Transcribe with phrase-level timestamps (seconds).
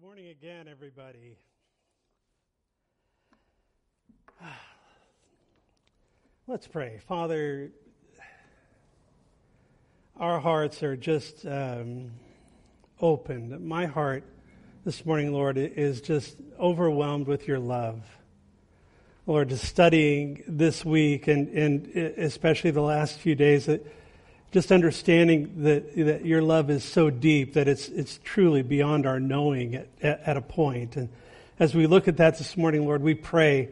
[0.00, 1.38] Good morning again, everybody.
[6.46, 7.00] Let's pray.
[7.08, 7.72] Father,
[10.16, 12.12] our hearts are just um,
[13.00, 13.58] opened.
[13.60, 14.22] My heart
[14.84, 18.04] this morning, Lord, is just overwhelmed with your love.
[19.26, 21.86] Lord, just studying this week and, and
[22.18, 23.68] especially the last few days,
[24.50, 29.20] just understanding that, that your love is so deep that it's, it's truly beyond our
[29.20, 30.96] knowing at, at, at a point.
[30.96, 31.08] And
[31.58, 33.68] as we look at that this morning, Lord, we pray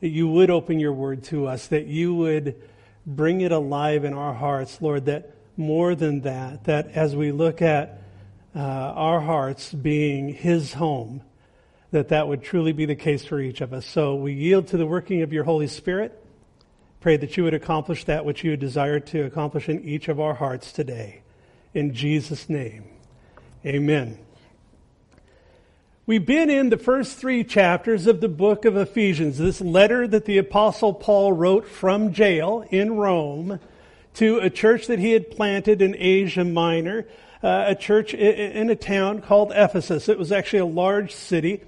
[0.00, 2.60] that you would open your word to us, that you would
[3.06, 7.60] bring it alive in our hearts, Lord, that more than that, that as we look
[7.62, 8.00] at
[8.54, 11.22] uh, our hearts being his home,
[11.90, 13.86] that that would truly be the case for each of us.
[13.86, 16.23] So we yield to the working of your Holy Spirit.
[17.04, 20.32] Pray that you would accomplish that which you desire to accomplish in each of our
[20.32, 21.20] hearts today.
[21.74, 22.86] In Jesus' name,
[23.66, 24.16] amen.
[26.06, 30.24] We've been in the first three chapters of the book of Ephesians, this letter that
[30.24, 33.60] the apostle Paul wrote from jail in Rome
[34.14, 37.06] to a church that he had planted in Asia Minor,
[37.42, 40.08] uh, a church in a town called Ephesus.
[40.08, 41.60] It was actually a large city,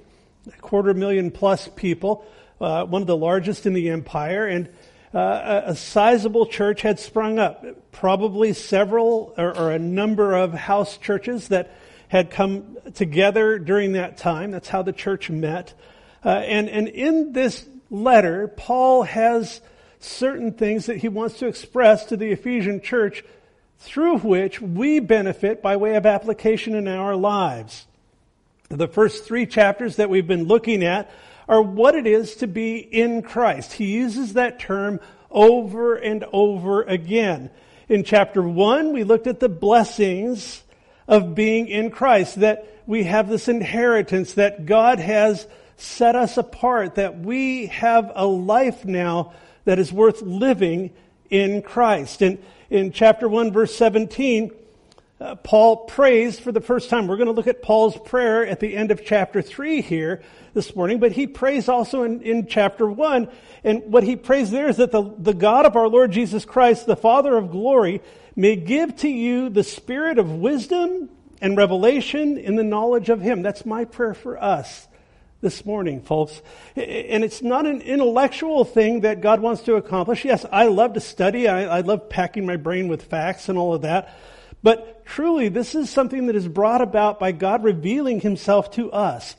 [0.47, 2.25] a quarter million plus people,
[2.59, 4.71] uh, one of the largest in the empire, and
[5.15, 7.65] uh, a sizable church had sprung up.
[7.93, 11.71] Probably several or, or, a number of house churches that
[12.09, 14.51] had come together during that time.
[14.51, 15.75] That's how the church met.
[16.25, 19.61] Uh, and, and in this letter, Paul has
[20.01, 23.25] certain things that he wants to express to the Ephesian church
[23.79, 27.87] through which we benefit by way of application in our lives.
[28.69, 31.11] The first three chapters that we've been looking at
[31.49, 33.75] are what it is to be in Christ.
[33.75, 37.51] He uses that term over and over again.
[37.89, 40.63] In chapter one, we looked at the blessings
[41.07, 46.97] of being in Christ, that we have this inheritance, that God has set us apart,
[46.97, 49.33] that we have a life now
[49.65, 50.91] that is worth living
[51.31, 52.23] in Christ.
[52.23, 54.51] And in chapter 1, verse 17,
[55.19, 57.07] uh, Paul prays for the first time.
[57.07, 60.23] We're going to look at Paul's prayer at the end of chapter 3 here
[60.53, 63.29] this morning, but he prays also in, in chapter 1.
[63.65, 66.85] And what he prays there is that the, the God of our Lord Jesus Christ,
[66.85, 68.03] the Father of glory,
[68.35, 71.09] may give to you the spirit of wisdom
[71.41, 73.41] and revelation in the knowledge of him.
[73.41, 74.87] That's my prayer for us
[75.41, 76.43] this morning, folks.
[76.75, 80.27] And it's not an intellectual thing that God wants to accomplish.
[80.27, 81.49] Yes, I love to study.
[81.49, 84.15] I, I love packing my brain with facts and all of that.
[84.67, 89.37] But truly, this is something that is brought about by God revealing himself to us.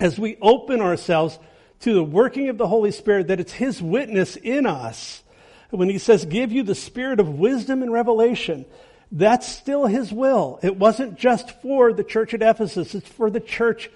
[0.00, 1.38] As we open ourselves
[1.82, 5.22] to the working of the Holy Spirit, that it's his witness in us.
[5.70, 8.64] When he says, give you the spirit of wisdom and revelation,
[9.12, 10.58] that's still his will.
[10.64, 13.88] It wasn't just for the church at Ephesus, it's for the church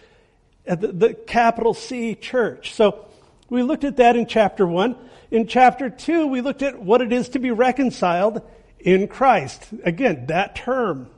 [0.64, 2.74] the, the capital C church.
[2.74, 3.08] So
[3.50, 4.94] we looked at that in chapter one.
[5.32, 8.40] In chapter two, we looked at what it is to be reconciled
[8.80, 9.66] in Christ.
[9.84, 11.08] Again, that term.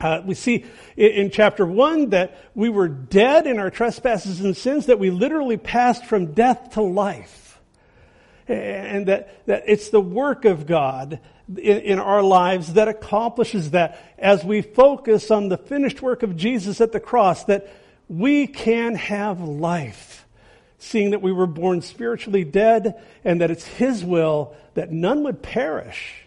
[0.00, 0.64] Uh, we see
[0.96, 5.10] in, in chapter 1 that we were dead in our trespasses and sins, that we
[5.10, 7.60] literally passed from death to life.
[8.48, 14.14] And that, that it's the work of God in, in our lives that accomplishes that
[14.18, 17.72] as we focus on the finished work of Jesus at the cross, that
[18.08, 20.26] we can have life
[20.80, 25.42] seeing that we were born spiritually dead and that it's His will that none would
[25.42, 26.24] perish,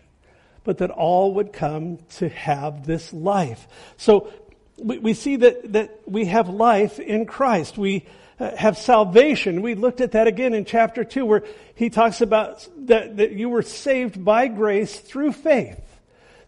[0.64, 3.68] but that all would come to have this life.
[3.98, 4.32] So
[4.78, 7.78] we, we see that, that we have life in Christ.
[7.78, 8.06] We
[8.40, 9.62] uh, have salvation.
[9.62, 11.44] We looked at that again in chapter 2 where
[11.76, 15.80] he talks about that, that you were saved by grace through faith.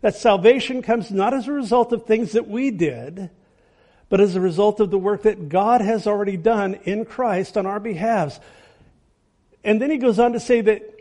[0.01, 3.29] That salvation comes not as a result of things that we did,
[4.09, 7.65] but as a result of the work that God has already done in Christ on
[7.65, 8.39] our behalves.
[9.63, 10.94] And then he goes on to say that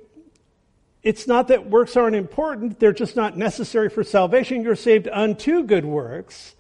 [1.04, 4.62] it's not that works aren't important, they're just not necessary for salvation.
[4.62, 6.54] You're saved unto good works.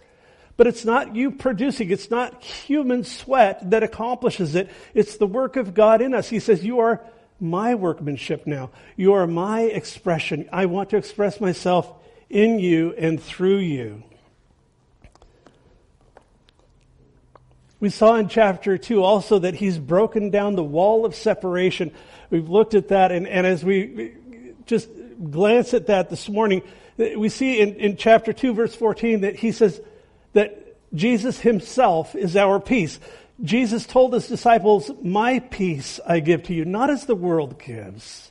[0.56, 4.70] But it's not you producing, it's not human sweat that accomplishes it.
[4.92, 6.28] It's the work of God in us.
[6.28, 7.02] He says, You are
[7.40, 8.70] my workmanship now.
[8.96, 10.48] You are my expression.
[10.52, 11.90] I want to express myself
[12.30, 14.04] in you and through you.
[17.80, 21.92] We saw in chapter 2 also that he's broken down the wall of separation.
[22.30, 24.14] We've looked at that, and, and as we
[24.66, 24.88] just
[25.30, 26.62] glance at that this morning,
[26.96, 29.80] we see in, in chapter 2, verse 14, that he says
[30.32, 33.00] that Jesus himself is our peace.
[33.42, 38.30] Jesus told his disciples, My peace I give to you, not as the world gives,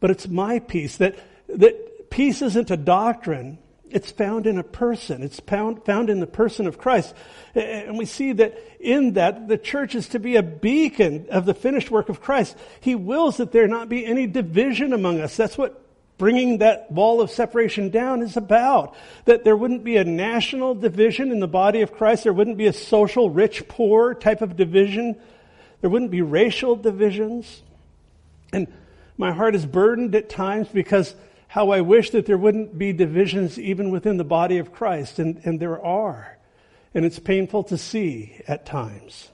[0.00, 0.96] but it's my peace.
[0.98, 1.16] That,
[1.48, 3.58] that peace isn't a doctrine,
[3.92, 5.22] It's found in a person.
[5.22, 7.14] It's found, found in the person of Christ.
[7.54, 11.54] And we see that in that the church is to be a beacon of the
[11.54, 12.56] finished work of Christ.
[12.80, 15.36] He wills that there not be any division among us.
[15.36, 15.78] That's what
[16.16, 18.94] bringing that wall of separation down is about.
[19.26, 22.24] That there wouldn't be a national division in the body of Christ.
[22.24, 25.16] There wouldn't be a social rich poor type of division.
[25.82, 27.62] There wouldn't be racial divisions.
[28.52, 28.68] And
[29.18, 31.14] my heart is burdened at times because
[31.52, 35.38] how I wish that there wouldn't be divisions even within the body of Christ, and,
[35.44, 36.38] and there are.
[36.94, 39.28] And it's painful to see at times.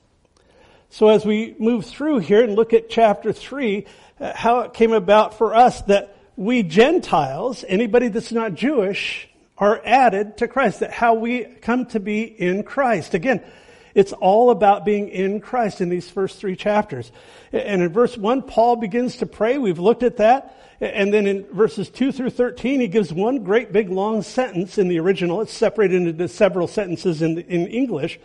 [0.91, 3.87] So as we move through here and look at chapter 3,
[4.19, 9.81] uh, how it came about for us that we Gentiles, anybody that's not Jewish, are
[9.85, 13.15] added to Christ, that how we come to be in Christ.
[13.15, 13.45] Again,
[13.95, 17.13] it's all about being in Christ in these first three chapters.
[17.53, 19.57] And in verse 1, Paul begins to pray.
[19.57, 20.57] We've looked at that.
[20.81, 24.89] And then in verses 2 through 13, he gives one great big long sentence in
[24.89, 25.41] the original.
[25.41, 28.21] It's separated into several sentences in, in English.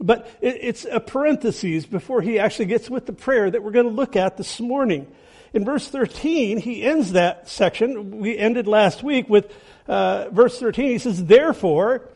[0.00, 3.88] But it, it's a parenthesis before he actually gets with the prayer that we're going
[3.88, 5.12] to look at this morning.
[5.52, 8.18] In verse 13, he ends that section.
[8.18, 9.52] We ended last week with
[9.88, 10.90] uh, verse 13.
[10.90, 12.08] He says, Therefore,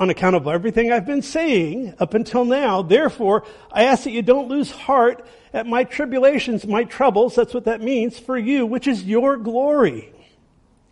[0.00, 2.82] on account of everything I've been saying up until now.
[2.82, 7.34] Therefore, I ask that you don't lose heart at my tribulations, my troubles.
[7.34, 10.12] That's what that means for you, which is your glory.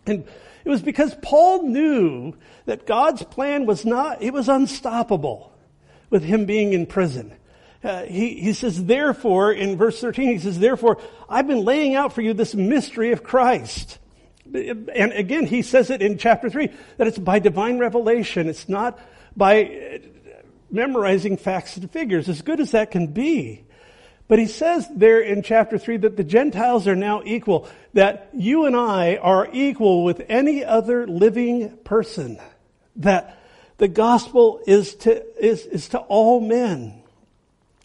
[0.05, 0.25] And
[0.65, 2.33] it was because Paul knew
[2.65, 5.53] that God's plan was not, it was unstoppable
[6.09, 7.33] with him being in prison.
[7.83, 10.97] Uh, he, he says, therefore, in verse 13, he says, therefore,
[11.29, 13.99] I've been laying out for you this mystery of Christ.
[14.53, 18.49] And again, he says it in chapter 3 that it's by divine revelation.
[18.49, 18.99] It's not
[19.37, 20.01] by
[20.71, 23.63] memorizing facts and figures, as good as that can be.
[24.29, 28.65] But he says there in chapter 3 that the Gentiles are now equal, that you
[28.65, 32.39] and I are equal with any other living person,
[32.97, 33.39] that
[33.79, 37.01] the gospel is to, is, is to all men.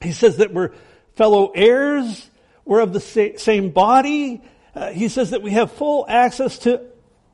[0.02, 0.72] He says that we're
[1.16, 2.28] fellow heirs,
[2.66, 4.42] we're of the same body,
[4.74, 6.82] uh, he says that we have full access to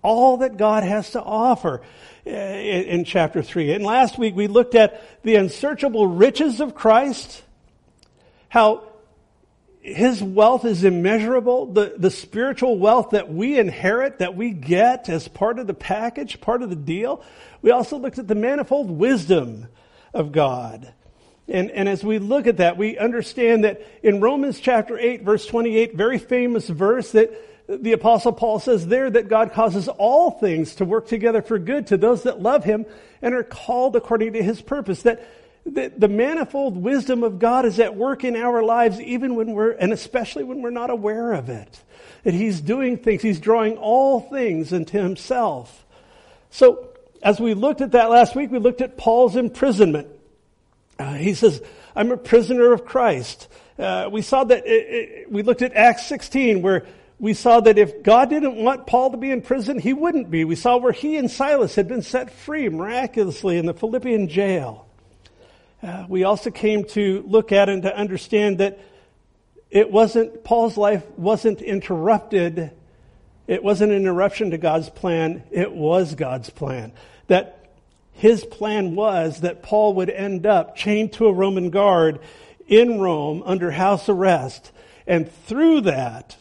[0.03, 1.83] all that God has to offer
[2.25, 3.73] uh, in, in chapter 3.
[3.73, 7.43] And last week we looked at the unsearchable riches of Christ,
[8.49, 8.90] how
[9.81, 11.67] his wealth is immeasurable.
[11.67, 16.41] The, the spiritual wealth that we inherit, that we get as part of the package,
[16.41, 17.23] part of the deal.
[17.63, 19.69] We also looked at the manifold wisdom
[20.13, 20.93] of God.
[21.49, 25.47] And, and as we look at that, we understand that in Romans chapter 8, verse
[25.47, 27.33] 28, very famous verse that
[27.67, 31.89] the apostle Paul says there that God causes all things to work together for good
[31.89, 32.85] to those that love him
[33.23, 35.03] and are called according to his purpose.
[35.03, 35.27] That
[35.73, 39.73] the, the manifold wisdom of God is at work in our lives even when we're,
[39.73, 41.83] and especially when we're not aware of it.
[42.25, 45.85] That he's doing things, he's drawing all things into himself.
[46.51, 46.89] So,
[47.23, 50.09] as we looked at that last week, we looked at Paul's imprisonment.
[50.99, 51.63] Uh, he says,
[51.95, 53.49] I'm a prisoner of Christ.
[53.79, 56.87] Uh, we saw that, it, it, we looked at Acts 16 where
[57.19, 60.45] we saw that if God didn't want Paul to be in prison, he wouldn't be.
[60.45, 64.87] We saw where he and Silas had been set free miraculously in the Philippian jail.
[65.83, 68.79] Uh, we also came to look at and to understand that
[69.71, 72.73] it wasn't, Paul's life wasn't interrupted.
[73.47, 75.43] It wasn't an interruption to God's plan.
[75.51, 76.93] It was God's plan.
[77.29, 77.73] That
[78.13, 82.21] his plan was that Paul would end up chained to a Roman guard
[82.67, 84.73] in Rome under house arrest.
[85.07, 86.37] And through that,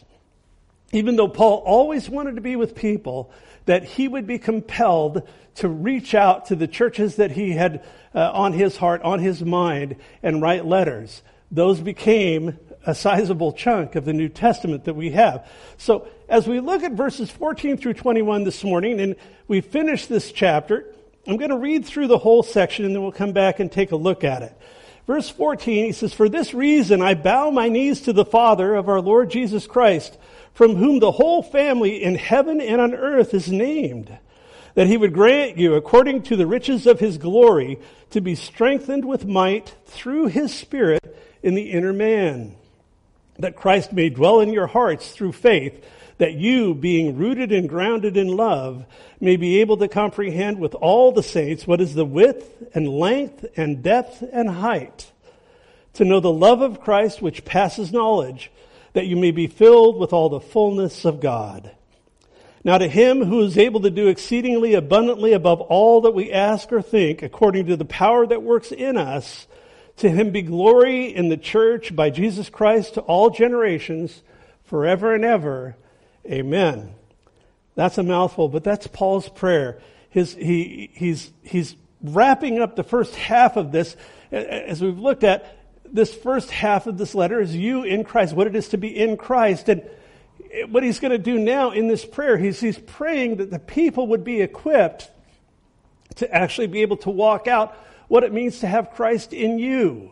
[0.92, 3.32] even though Paul always wanted to be with people,
[3.70, 5.22] that he would be compelled
[5.54, 9.44] to reach out to the churches that he had uh, on his heart, on his
[9.44, 11.22] mind, and write letters.
[11.52, 15.48] Those became a sizable chunk of the New Testament that we have.
[15.78, 19.14] So as we look at verses 14 through 21 this morning, and
[19.46, 20.92] we finish this chapter,
[21.28, 23.92] I'm going to read through the whole section and then we'll come back and take
[23.92, 24.52] a look at it.
[25.06, 28.88] Verse 14, he says, For this reason I bow my knees to the Father of
[28.88, 30.18] our Lord Jesus Christ,
[30.54, 34.16] from whom the whole family in heaven and on earth is named,
[34.74, 37.78] that he would grant you, according to the riches of his glory,
[38.10, 42.54] to be strengthened with might through his Spirit in the inner man,
[43.38, 45.84] that Christ may dwell in your hearts through faith,
[46.18, 48.84] that you, being rooted and grounded in love,
[49.20, 53.46] may be able to comprehend with all the saints what is the width and length
[53.56, 55.10] and depth and height,
[55.94, 58.50] to know the love of Christ which passes knowledge,
[58.92, 61.70] that you may be filled with all the fullness of God.
[62.62, 66.72] Now to him who is able to do exceedingly abundantly above all that we ask
[66.72, 69.46] or think, according to the power that works in us,
[69.96, 74.22] to him be glory in the church by Jesus Christ to all generations,
[74.64, 75.76] forever and ever.
[76.26, 76.94] Amen.
[77.74, 79.80] That's a mouthful, but that's Paul's prayer.
[80.10, 83.96] his, he, he's, he's wrapping up the first half of this.
[84.30, 85.56] As we've looked at,
[85.92, 88.88] this first half of this letter is you in Christ, what it is to be
[88.88, 89.68] in Christ.
[89.68, 89.88] And
[90.68, 94.08] what he's going to do now in this prayer, he's, he's praying that the people
[94.08, 95.10] would be equipped
[96.16, 97.76] to actually be able to walk out
[98.08, 100.10] what it means to have Christ in you.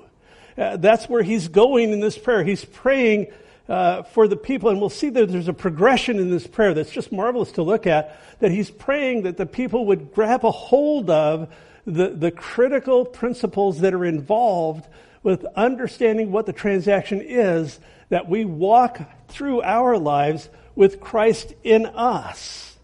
[0.56, 2.44] Uh, that's where he's going in this prayer.
[2.44, 3.28] He's praying
[3.68, 6.90] uh, for the people, and we'll see that there's a progression in this prayer that's
[6.90, 8.18] just marvelous to look at.
[8.40, 11.52] That he's praying that the people would grab a hold of
[11.84, 14.86] the, the critical principles that are involved
[15.22, 21.86] with understanding what the transaction is, that we walk through our lives with Christ in
[21.86, 22.76] us,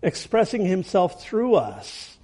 [0.00, 2.16] expressing himself through us.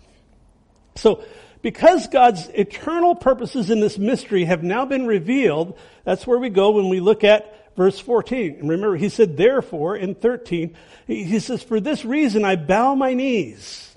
[0.97, 1.25] So,
[1.61, 6.71] because God's eternal purposes in this mystery have now been revealed, that's where we go
[6.71, 8.59] when we look at verse 14.
[8.61, 13.15] And remember, he said, therefore, in 13, he says, for this reason I bow my
[13.15, 13.95] knees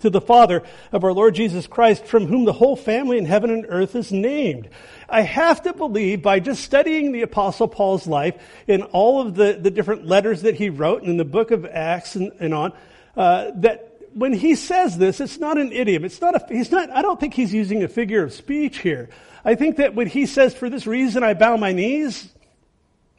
[0.00, 3.50] to the Father of our Lord Jesus Christ, from whom the whole family in heaven
[3.50, 4.68] and earth is named.
[5.14, 8.34] I have to believe by just studying the Apostle Paul's life
[8.66, 11.64] in all of the, the different letters that he wrote and in the book of
[11.64, 12.72] Acts and, and on,
[13.16, 16.04] uh, that when he says this, it's not an idiom.
[16.04, 19.08] It's not a, he's not, I don't think he's using a figure of speech here.
[19.44, 22.28] I think that when he says, for this reason I bow my knees,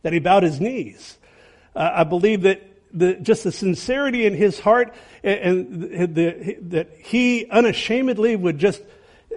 [0.02, 1.18] that he bowed his knees.
[1.74, 2.62] Uh, I believe that
[2.92, 8.82] the, just the sincerity in his heart and, and the, that he unashamedly would just,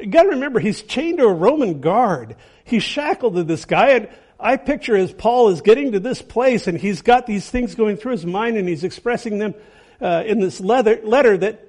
[0.01, 2.37] you gotta remember, he's chained to a Roman guard.
[2.65, 4.09] He's shackled to this guy and
[4.41, 7.97] I picture as Paul is getting to this place and he's got these things going
[7.97, 9.55] through his mind and he's expressing them
[10.01, 11.69] uh, in this leather, letter that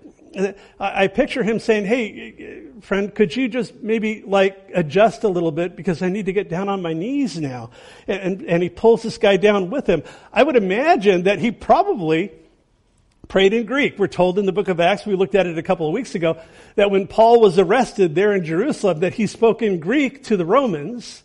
[0.79, 5.75] I picture him saying, Hey, friend, could you just maybe like adjust a little bit
[5.75, 7.71] because I need to get down on my knees now?
[8.07, 10.03] And, and he pulls this guy down with him.
[10.31, 12.31] I would imagine that he probably
[13.29, 14.00] prayed in Greek.
[14.00, 16.15] We're told in the book of Acts, we looked at it a couple of weeks
[16.15, 16.41] ago,
[16.74, 20.48] that when Paul was arrested there in Jerusalem, that he spoke in Greek to the
[20.48, 21.24] Romans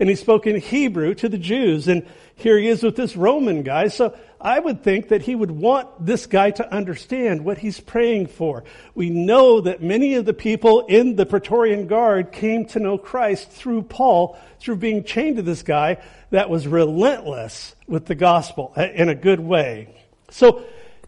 [0.00, 1.86] and he spoke in Hebrew to the Jews.
[1.86, 3.86] And here he is with this Roman guy.
[3.86, 8.26] So I would think that he would want this guy to understand what he's praying
[8.26, 8.64] for.
[8.96, 13.48] We know that many of the people in the Praetorian Guard came to know Christ
[13.48, 15.98] through Paul, through being chained to this guy
[16.30, 19.94] that was relentless with the gospel uh, in a good way.
[20.30, 20.64] So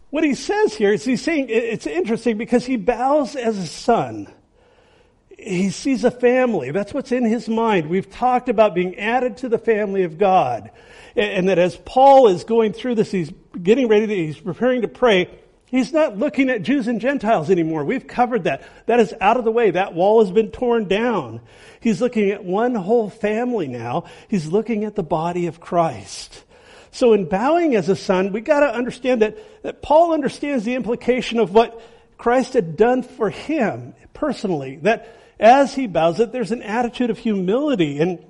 [0.09, 4.33] what he says here is he's saying, it's interesting because he bows as a son
[5.37, 6.71] he sees a family.
[6.71, 7.89] That's what's in his mind.
[7.89, 10.71] We've talked about being added to the family of God.
[11.15, 14.87] And that as Paul is going through this, he's getting ready to, he's preparing to
[14.87, 15.29] pray.
[15.65, 17.83] He's not looking at Jews and Gentiles anymore.
[17.83, 18.63] We've covered that.
[18.87, 19.71] That is out of the way.
[19.71, 21.41] That wall has been torn down.
[21.81, 24.05] He's looking at one whole family now.
[24.27, 26.45] He's looking at the body of Christ.
[26.97, 31.37] So in bowing as a son, we gotta understand that, that Paul understands the implication
[31.37, 31.79] of what
[32.17, 34.77] Christ had done for him personally.
[34.77, 38.25] That as he bows it, there's an attitude of humility and,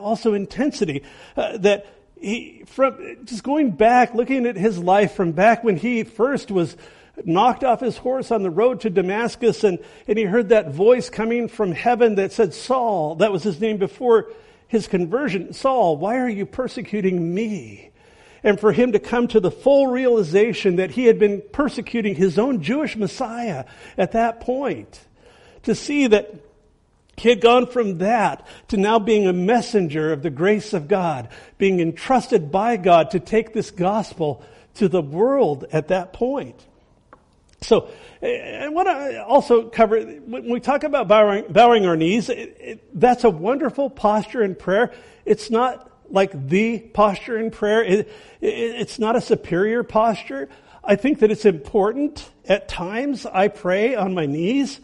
[0.00, 1.02] also intensity
[1.36, 1.84] uh, that
[2.18, 6.78] he, from just going back, looking at his life from back when he first was
[7.26, 11.10] knocked off his horse on the road to Damascus and, and he heard that voice
[11.10, 14.30] coming from heaven that said, Saul, that was his name before
[14.66, 15.52] his conversion.
[15.52, 17.87] Saul, why are you persecuting me?
[18.42, 22.38] And for him to come to the full realization that he had been persecuting his
[22.38, 23.64] own Jewish Messiah
[23.96, 25.00] at that point
[25.64, 26.34] to see that
[27.16, 31.28] he had gone from that to now being a messenger of the grace of God,
[31.58, 36.64] being entrusted by God to take this gospel to the world at that point.
[37.60, 37.90] So,
[38.22, 42.56] eh, I want to also cover, when we talk about bowing, bowing our knees, it,
[42.60, 44.92] it, that's a wonderful posture in prayer.
[45.24, 47.82] It's not like the posture in prayer.
[47.82, 50.48] It, it's not a superior posture.
[50.82, 52.28] I think that it's important.
[52.46, 54.80] At times, I pray on my knees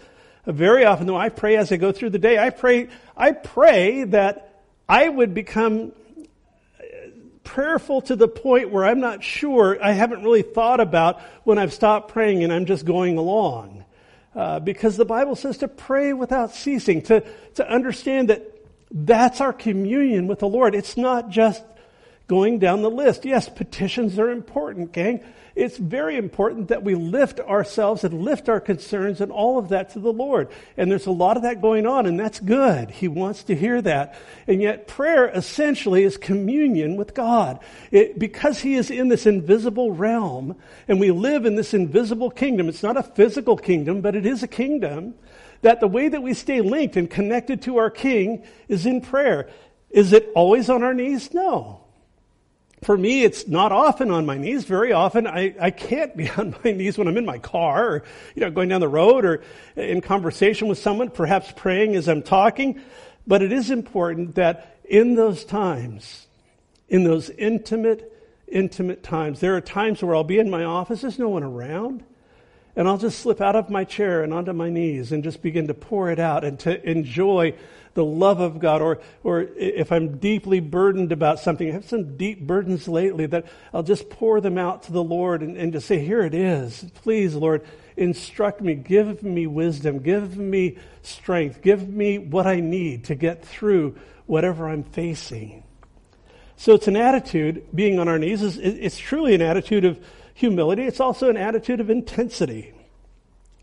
[0.46, 2.38] very often, though, I pray as I go through the day.
[2.38, 5.92] I pray, I pray that I would become
[7.44, 11.72] prayerful to the point where I'm not sure, I haven't really thought about when I've
[11.72, 13.84] stopped praying and I'm just going along.
[14.34, 18.53] Uh, because the Bible says to pray without ceasing, to, to understand that
[18.94, 20.74] that's our communion with the Lord.
[20.74, 21.64] It's not just
[22.28, 23.24] going down the list.
[23.24, 25.20] Yes, petitions are important, gang.
[25.56, 29.90] It's very important that we lift ourselves and lift our concerns and all of that
[29.90, 30.48] to the Lord.
[30.76, 32.90] And there's a lot of that going on, and that's good.
[32.90, 34.16] He wants to hear that.
[34.48, 37.60] And yet, prayer essentially is communion with God.
[37.92, 40.56] It, because He is in this invisible realm,
[40.88, 44.42] and we live in this invisible kingdom, it's not a physical kingdom, but it is
[44.42, 45.14] a kingdom,
[45.64, 49.49] that the way that we stay linked and connected to our King is in prayer.
[49.88, 51.33] Is it always on our knees?
[51.33, 51.80] No.
[52.83, 54.64] for me, it's not often on my knees.
[54.64, 58.04] Very often, I, I can't be on my knees when I'm in my car or,
[58.35, 59.42] you know, going down the road or
[59.75, 62.78] in conversation with someone, perhaps praying as I'm talking.
[63.26, 66.26] But it is important that in those times,
[66.90, 68.12] in those intimate,
[68.49, 72.04] intimate times, there are times where I'll be in my office, there's no one around.
[72.76, 75.68] And I'll just slip out of my chair and onto my knees and just begin
[75.68, 77.54] to pour it out and to enjoy
[77.94, 78.82] the love of God.
[78.82, 83.46] Or, or if I'm deeply burdened about something, I have some deep burdens lately that
[83.72, 86.84] I'll just pour them out to the Lord and, and just say, here it is.
[86.94, 87.64] Please, Lord,
[87.96, 93.44] instruct me, give me wisdom, give me strength, give me what I need to get
[93.44, 95.62] through whatever I'm facing.
[96.56, 100.04] So it's an attitude, being on our knees, is, it's truly an attitude of
[100.34, 100.82] humility.
[100.82, 102.74] It's also an attitude of intensity.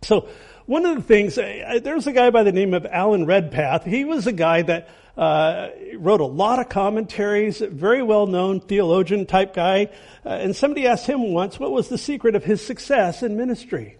[0.01, 0.27] So
[0.65, 3.83] one of the things, there's a guy by the name of Alan Redpath.
[3.83, 9.25] He was a guy that uh, wrote a lot of commentaries, very well known theologian
[9.25, 9.89] type guy.
[10.25, 13.97] Uh, and somebody asked him once, what was the secret of his success in ministry?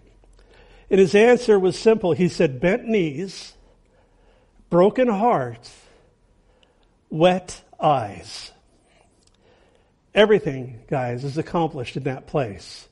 [0.90, 2.12] And his answer was simple.
[2.12, 3.52] He said, bent knees,
[4.70, 5.74] broken hearts,
[7.10, 8.51] wet eyes.
[10.14, 12.88] Everything, guys, is accomplished in that place.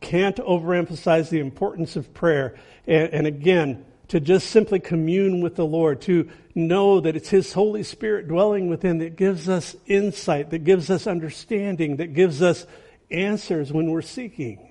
[0.00, 2.54] Can't overemphasize the importance of prayer.
[2.86, 7.52] And, and, again, to just simply commune with the Lord, to know that it's His
[7.52, 12.66] Holy Spirit dwelling within that gives us insight, that gives us understanding, that gives us
[13.10, 14.68] answers when we're seeking.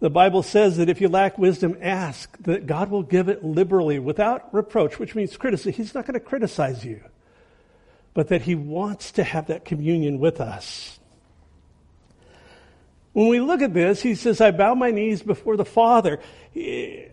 [0.00, 3.98] The Bible says that if you lack wisdom, ask, that God will give it liberally
[3.98, 5.72] without reproach, which means criticism.
[5.72, 7.02] He's not going to criticize you
[8.16, 10.98] but that He wants to have that communion with us.
[13.12, 16.18] When we look at this, He says, I bow my knees before the Father.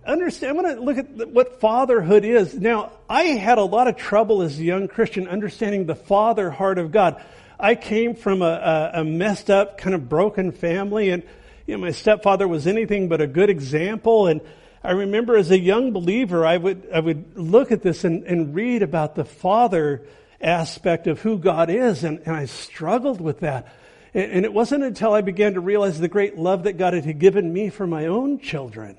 [0.08, 2.54] Understand, I'm going to look at what fatherhood is.
[2.56, 6.78] Now, I had a lot of trouble as a young Christian understanding the father heart
[6.78, 7.22] of God.
[7.60, 11.24] I came from a, a, a messed up, kind of broken family, and
[11.68, 14.28] you know, my stepfather was anything but a good example.
[14.28, 14.40] And
[14.82, 18.56] I remember as a young believer, I would I would look at this and, and
[18.56, 20.02] read about the father
[20.44, 23.74] aspect of who God is, and, and I struggled with that.
[24.14, 27.20] And, and it wasn't until I began to realize the great love that God had
[27.20, 28.98] given me for my own children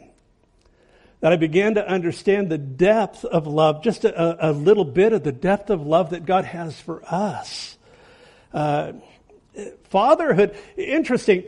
[1.24, 5.24] that I began to understand the depth of love, just a, a little bit of
[5.24, 7.78] the depth of love that God has for us.
[8.52, 8.92] Uh,
[9.84, 11.44] fatherhood, interesting.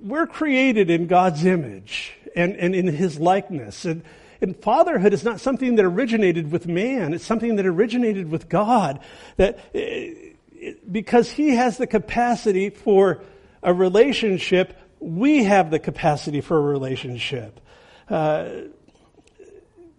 [0.00, 3.84] We're created in God's image and, and in His likeness.
[3.84, 4.04] And,
[4.40, 7.14] and fatherhood is not something that originated with man.
[7.14, 9.00] It's something that originated with God.
[9.36, 13.22] That uh, because He has the capacity for
[13.62, 17.60] a relationship, we have the capacity for a relationship.
[18.08, 18.48] Uh,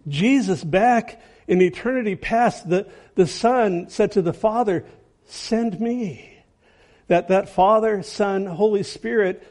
[0.06, 4.84] Jesus back in eternity past, the, the Son said to the Father,
[5.26, 6.24] send me.
[7.08, 9.46] That, that Father, Son, Holy Spirit,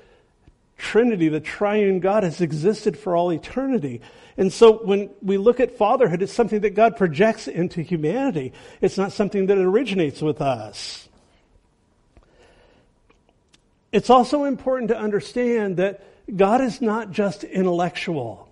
[0.77, 4.01] Trinity, the triune God has existed for all eternity.
[4.37, 8.53] And so when we look at fatherhood, it's something that God projects into humanity.
[8.79, 11.09] It's not something that originates with us.
[13.91, 16.03] It's also important to understand that
[16.35, 18.47] God is not just intellectual.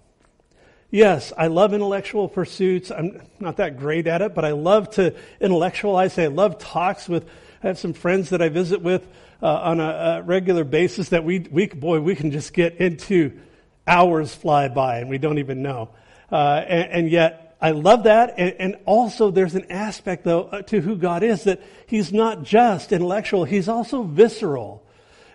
[0.90, 2.90] Yes, I love intellectual pursuits.
[2.90, 6.18] I'm not that great at it, but I love to intellectualize.
[6.18, 7.28] I love talks with,
[7.62, 9.06] I have some friends that I visit with
[9.46, 13.40] uh, on a, a regular basis that we, we, boy, we can just get into
[13.86, 15.92] hours fly by and we don't even know.
[16.32, 18.34] Uh, and, and, yet, I love that.
[18.40, 22.42] And, and, also, there's an aspect, though, uh, to who God is that He's not
[22.42, 24.84] just intellectual, He's also visceral.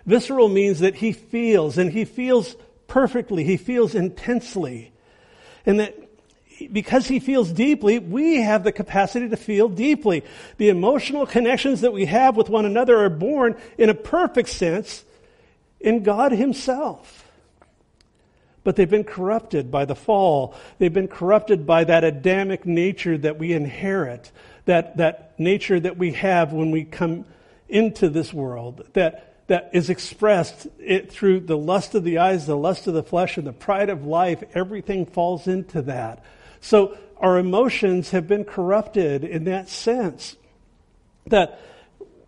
[0.05, 4.91] Visceral means that He feels, and He feels perfectly, He feels intensely.
[5.65, 6.00] And that
[6.67, 10.23] because He feels deeply, we have the capacity to feel deeply.
[10.57, 15.03] The emotional connections that we have with one another are born in a perfect sense
[15.79, 17.21] in God Himself
[18.63, 20.55] but they've been corrupted by the fall.
[20.77, 24.31] They've been corrupted by that Adamic nature that we inherit,
[24.65, 27.25] that, that nature that we have when we come
[27.67, 32.57] into this world, that, that is expressed it, through the lust of the eyes, the
[32.57, 34.43] lust of the flesh, and the pride of life.
[34.53, 36.23] Everything falls into that.
[36.61, 40.37] So our emotions have been corrupted in that sense.
[41.27, 41.59] That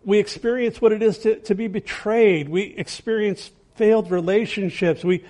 [0.03, 2.49] we experience what it is to, to be betrayed.
[2.49, 5.03] We experience failed relationships.
[5.03, 5.23] We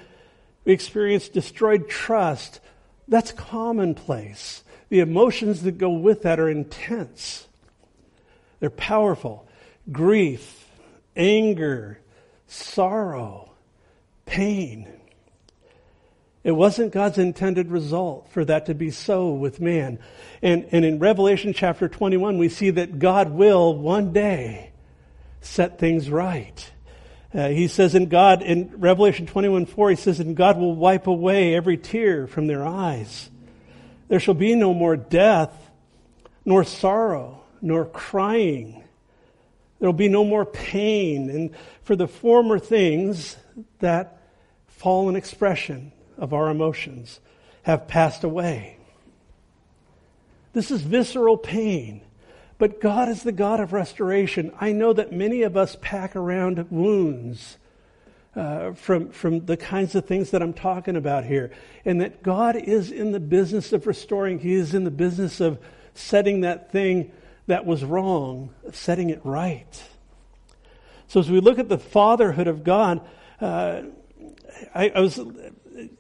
[0.65, 2.59] we experience destroyed trust.
[3.07, 4.63] That's commonplace.
[4.89, 7.47] The emotions that go with that are intense.
[8.59, 9.47] They're powerful.
[9.91, 10.65] Grief,
[11.15, 11.99] anger,
[12.47, 13.51] sorrow,
[14.25, 14.87] pain.
[16.43, 19.99] It wasn't God's intended result for that to be so with man.
[20.41, 24.71] And, and in Revelation chapter 21, we see that God will one day
[25.39, 26.71] set things right.
[27.33, 31.07] Uh, he says in God, in Revelation 21 4, he says, And God will wipe
[31.07, 33.29] away every tear from their eyes.
[34.09, 35.71] There shall be no more death,
[36.43, 38.83] nor sorrow, nor crying.
[39.79, 41.29] There will be no more pain.
[41.29, 41.51] And
[41.83, 43.37] for the former things
[43.79, 44.21] that
[44.67, 47.19] fallen expression of our emotions
[47.63, 48.77] have passed away.
[50.53, 52.01] This is visceral pain.
[52.57, 54.53] But God is the God of restoration.
[54.61, 57.57] I know that many of us pack around wounds
[58.37, 61.51] uh, from, from the kinds of things that I'm talking about here.
[61.83, 65.59] And that God is in the business of restoring, He is in the business of
[65.93, 67.11] setting that thing
[67.47, 69.83] that was wrong, setting it right.
[71.07, 73.01] So as we look at the fatherhood of God,
[73.41, 73.81] uh,
[74.73, 75.19] I, I, was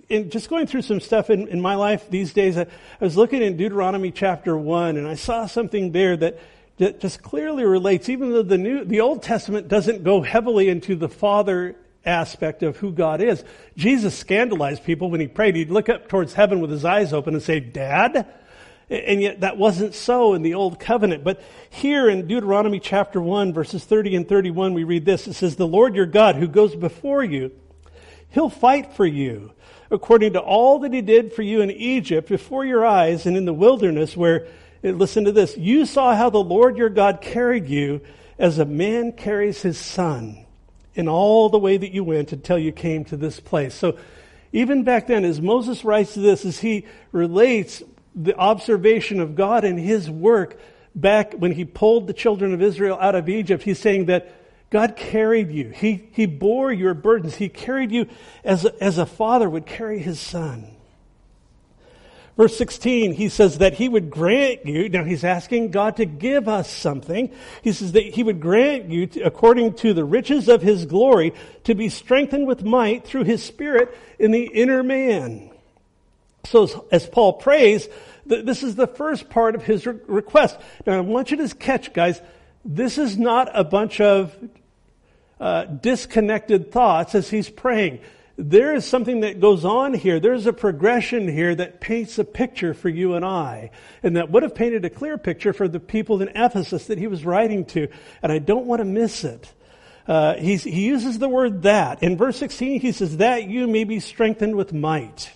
[0.09, 2.57] in just going through some stuff in, in my life these days.
[2.57, 6.39] I, I was looking in Deuteronomy chapter one, and I saw something there that
[6.77, 10.95] that just clearly relates, even though the new, the Old Testament doesn't go heavily into
[10.95, 13.43] the father aspect of who God is.
[13.77, 15.55] Jesus scandalized people when he prayed.
[15.55, 18.27] He'd look up towards heaven with his eyes open and say, Dad?
[18.89, 21.23] And yet that wasn't so in the Old Covenant.
[21.23, 25.27] But here in Deuteronomy chapter 1, verses 30 and 31, we read this.
[25.27, 27.51] It says, The Lord your God who goes before you,
[28.29, 29.51] he'll fight for you
[29.93, 33.45] according to all that he did for you in Egypt before your eyes and in
[33.45, 34.47] the wilderness where,
[34.83, 38.01] eh, listen to this, you saw how the Lord your God carried you
[38.39, 40.45] as a man carries his son
[40.95, 43.75] in all the way that you went until you came to this place.
[43.75, 43.97] So
[44.51, 47.83] even back then, as Moses writes this, as he relates
[48.15, 50.59] the observation of God and his work
[50.95, 54.31] back when he pulled the children of Israel out of Egypt, he's saying that
[54.73, 55.69] God carried you.
[55.69, 57.35] He, he bore your burdens.
[57.35, 58.07] He carried you
[58.43, 60.65] as a, as a father would carry his son.
[62.37, 66.47] Verse 16, he says that he would grant you, now he's asking God to give
[66.47, 67.31] us something.
[67.61, 71.35] He says that he would grant you, to, according to the riches of his glory,
[71.65, 75.51] to be strengthened with might through his spirit in the inner man.
[76.45, 77.87] So as, as Paul prays,
[78.27, 80.57] th- this is the first part of his re- request.
[80.87, 82.19] Now I want you to catch, guys,
[82.65, 84.35] this is not a bunch of
[85.43, 87.99] uh, disconnected thoughts as he's praying
[88.37, 90.19] there is something that goes on here.
[90.19, 93.69] There's a progression here that paints a picture for you and I,
[94.01, 97.07] and that would have painted a clear picture for the people in Ephesus that he
[97.07, 97.87] was writing to,
[98.23, 99.53] and I don't want to miss it.
[100.07, 102.01] Uh, he uses the word that.
[102.01, 105.31] In verse 16, he says, that you may be strengthened with might.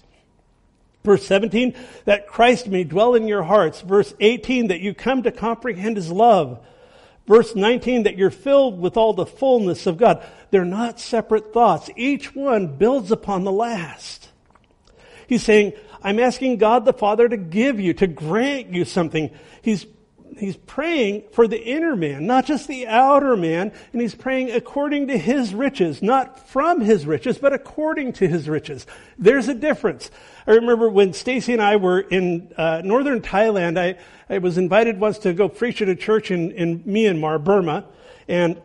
[1.03, 3.79] Verse 17, that Christ may dwell in your hearts.
[3.79, 6.59] Verse 18, that you come to comprehend his love.
[7.27, 10.25] Verse 19, that you're filled with all the fullness of God.
[10.49, 11.89] They're not separate thoughts.
[11.97, 14.29] Each one builds upon the last.
[15.27, 19.29] He's saying, I'm asking God the Father to give you, to grant you something.
[19.61, 19.85] He's
[20.39, 25.07] he's praying for the inner man, not just the outer man, and he's praying according
[25.07, 28.85] to his riches, not from his riches, but according to his riches.
[29.17, 30.11] There's a difference.
[30.45, 33.97] I remember when Stacy and I were in uh, northern Thailand, I,
[34.29, 37.85] I was invited once to go preach at a church in, in Myanmar, Burma,
[38.27, 38.61] and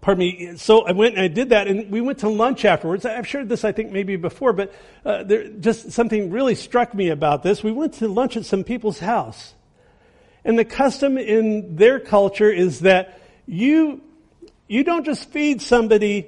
[0.00, 0.56] pardon me.
[0.56, 3.04] So I went and I did that, and we went to lunch afterwards.
[3.04, 4.72] I've shared this, I think, maybe before, but
[5.04, 7.62] uh, there, just something really struck me about this.
[7.62, 9.54] We went to lunch at some people's house,
[10.50, 14.00] and the custom in their culture is that you,
[14.66, 16.26] you don't just feed somebody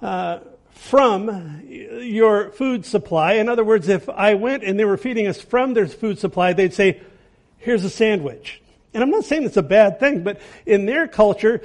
[0.00, 0.38] uh,
[0.70, 3.32] from your food supply.
[3.32, 6.52] In other words, if I went and they were feeding us from their food supply,
[6.52, 7.00] they'd say,
[7.58, 8.62] here's a sandwich.
[8.94, 11.62] And I'm not saying it's a bad thing, but in their culture,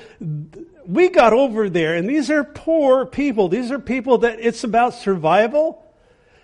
[0.88, 3.50] we got over there, and these are poor people.
[3.50, 5.86] These are people that it's about survival.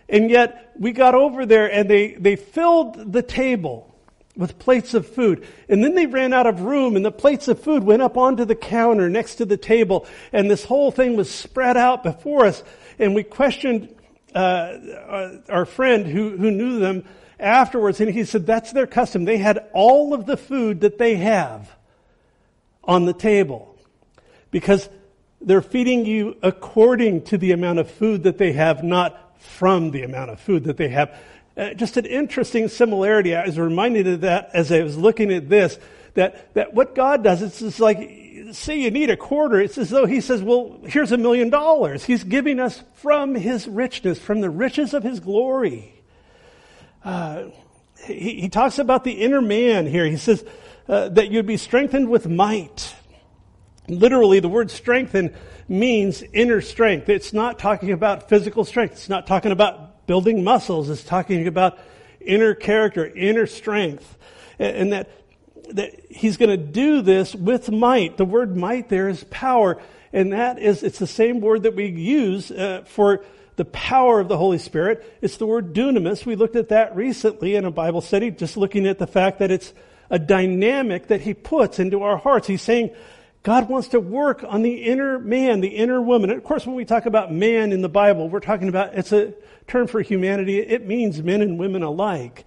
[0.08, 3.95] And yet, we got over there and they, they filled the table
[4.36, 5.48] with plates of food.
[5.70, 8.46] And then they ran out of room and the plates of food went up onto
[8.46, 12.64] the counter next to the table and this whole thing was spread out before us.
[13.00, 13.94] And we questioned
[14.34, 17.06] uh, uh, our friend who, who knew them
[17.40, 19.26] afterwards and he said that's their custom.
[19.26, 21.74] They had all of the food that they have
[22.84, 23.78] on the table
[24.52, 24.90] because
[25.42, 30.04] they're feeding you according to the amount of food that they have, not from the
[30.04, 31.18] amount of food that they have.
[31.58, 33.34] Uh, just an interesting similarity.
[33.34, 35.80] I was reminded of that as I was looking at this,
[36.16, 37.98] that, that what God does, it's just like,
[38.52, 42.04] say you need a quarter, it's as though He says, well, here's a million dollars.
[42.04, 46.04] He's giving us from His richness, from the riches of His glory.
[47.04, 47.46] Uh,
[48.06, 50.06] he, he, talks about the inner man here.
[50.06, 50.44] He says
[50.90, 52.94] uh, that you'd be strengthened with might.
[53.88, 55.34] Literally, the word strengthen
[55.68, 57.08] means inner strength.
[57.08, 58.94] It's not talking about physical strength.
[58.94, 61.78] It's not talking about building muscles is talking about
[62.20, 64.18] inner character, inner strength.
[64.58, 65.10] And that
[65.72, 68.18] that he's going to do this with might.
[68.18, 69.82] The word might there is power.
[70.14, 73.24] And that is, it's the same word that we use uh, for
[73.56, 75.18] the power of the Holy Spirit.
[75.22, 76.26] It's the word dunamis.
[76.26, 79.52] We looked at that recently in a Bible study, just looking at the fact that
[79.52, 79.74] it's
[80.10, 82.48] a dynamic that he puts into our hearts.
[82.48, 82.92] He's saying
[83.46, 86.32] God wants to work on the inner man, the inner woman.
[86.32, 89.12] And of course, when we talk about man in the Bible, we're talking about, it's
[89.12, 89.36] a
[89.68, 90.58] term for humanity.
[90.58, 92.44] It means men and women alike.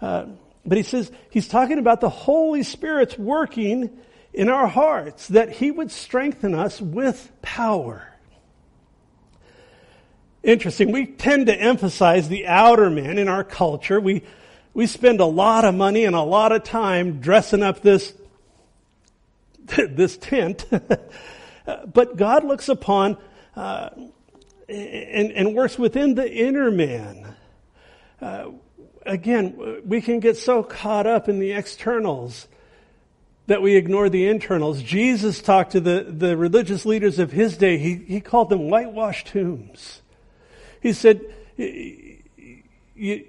[0.00, 0.24] Uh,
[0.64, 3.90] but he says, he's talking about the Holy Spirit's working
[4.32, 8.08] in our hearts, that he would strengthen us with power.
[10.42, 10.92] Interesting.
[10.92, 14.00] We tend to emphasize the outer man in our culture.
[14.00, 14.22] We,
[14.72, 18.14] we spend a lot of money and a lot of time dressing up this,
[19.88, 20.66] this tent.
[21.92, 23.16] but God looks upon
[23.56, 23.90] uh,
[24.68, 27.34] and, and, works within the inner man.
[28.20, 28.50] Uh,
[29.04, 32.46] again, we can get so caught up in the externals
[33.46, 34.82] that we ignore the internals.
[34.82, 37.78] Jesus talked to the, the religious leaders of his day.
[37.78, 40.02] He, he called them whitewashed tombs.
[40.82, 41.22] He said,
[41.56, 43.24] you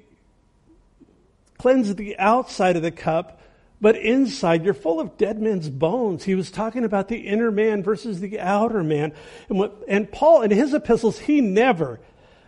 [1.58, 3.38] cleanse the outside of the cup,
[3.82, 6.24] but inside you're full of dead men's bones.
[6.24, 9.13] He was talking about the inner man versus the outer man.
[9.48, 12.00] And, what, and Paul, in his epistles, he never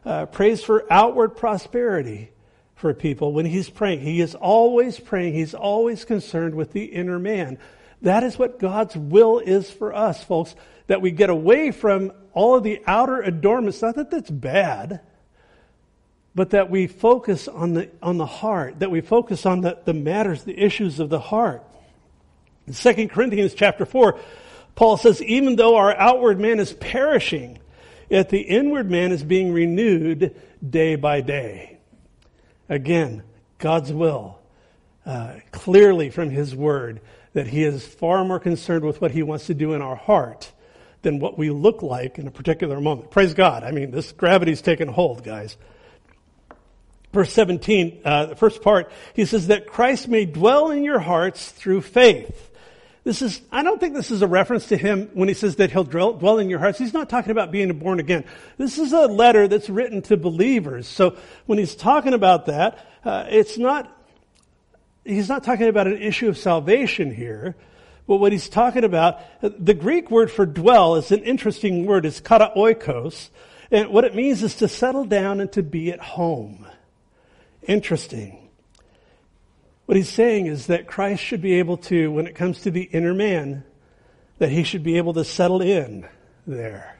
[0.05, 2.31] uh, prays for outward prosperity
[2.75, 4.01] for people when he's praying.
[4.01, 5.33] He is always praying.
[5.33, 7.59] He's always concerned with the inner man.
[8.01, 10.55] That is what God's will is for us, folks,
[10.87, 13.81] that we get away from all of the outer adornments.
[13.81, 15.01] Not that that's bad,
[16.33, 19.93] but that we focus on the, on the heart, that we focus on the, the
[19.93, 21.63] matters, the issues of the heart.
[22.67, 24.19] In 2 Corinthians chapter 4,
[24.75, 27.59] Paul says, even though our outward man is perishing,
[28.09, 30.35] yet the inward man is being renewed
[30.67, 31.79] day by day.
[32.69, 33.23] Again,
[33.57, 34.39] God's will,
[35.05, 37.01] uh, clearly from His Word,
[37.33, 40.51] that He is far more concerned with what He wants to do in our heart
[41.01, 43.11] than what we look like in a particular moment.
[43.11, 43.63] Praise God.
[43.63, 45.57] I mean, this gravity's taken hold, guys.
[47.13, 51.51] Verse 17, uh, the first part, he says that Christ may dwell in your hearts
[51.51, 52.49] through faith.
[53.03, 55.71] This is, I don't think this is a reference to him when he says that
[55.71, 56.77] he'll dwell in your hearts.
[56.77, 58.25] He's not talking about being born again.
[58.57, 60.87] This is a letter that's written to believers.
[60.87, 63.91] So when he's talking about that, uh, it's not,
[65.03, 67.55] he's not talking about an issue of salvation here.
[68.07, 72.05] But what he's talking about, the Greek word for dwell is an interesting word.
[72.05, 73.29] It's kata oikos.
[73.71, 76.67] And what it means is to settle down and to be at home.
[77.63, 78.49] Interesting.
[79.85, 82.83] What he's saying is that Christ should be able to, when it comes to the
[82.83, 83.63] inner man,
[84.39, 86.07] that he should be able to settle in
[86.47, 86.97] there.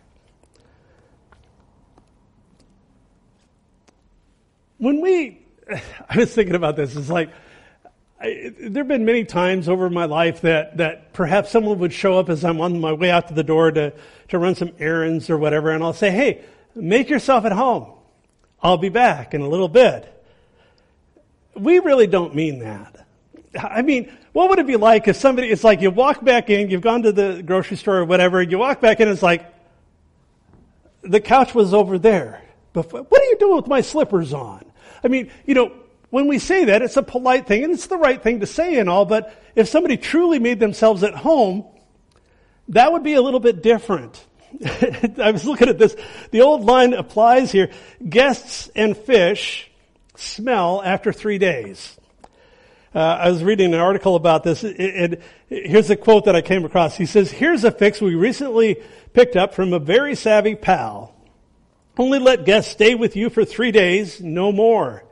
[4.78, 5.40] When we,
[6.10, 7.32] I was thinking about this, it's like,
[8.20, 12.20] I, there have been many times over my life that, that perhaps someone would show
[12.20, 13.94] up as I'm on my way out to the door to,
[14.30, 16.44] to run some errands or whatever, and I'll say, hey,
[16.76, 17.92] make yourself at home.
[18.62, 20.21] I'll be back in a little bit
[21.56, 23.06] we really don't mean that.
[23.60, 26.70] I mean, what would it be like if somebody, it's like you walk back in,
[26.70, 29.46] you've gone to the grocery store or whatever, you walk back in it's like,
[31.02, 32.44] the couch was over there.
[32.74, 34.64] But what are you doing with my slippers on?
[35.04, 35.74] I mean, you know,
[36.10, 38.80] when we say that, it's a polite thing and it's the right thing to say
[38.80, 41.66] and all, but if somebody truly made themselves at home,
[42.70, 44.24] that would be a little bit different.
[45.18, 45.96] I was looking at this.
[46.32, 47.72] The old line applies here.
[48.08, 49.71] Guests and fish
[50.22, 51.98] smell after three days.
[52.94, 54.64] Uh, I was reading an article about this.
[54.66, 56.98] It, here's a quote that I came across.
[56.98, 58.82] He says, here's a fix we recently
[59.14, 61.16] picked up from a very savvy pal.
[61.98, 65.06] Only let guests stay with you for three days, no more.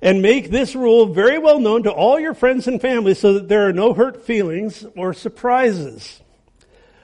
[0.00, 3.48] And make this rule very well known to all your friends and family so that
[3.48, 6.20] there are no hurt feelings or surprises.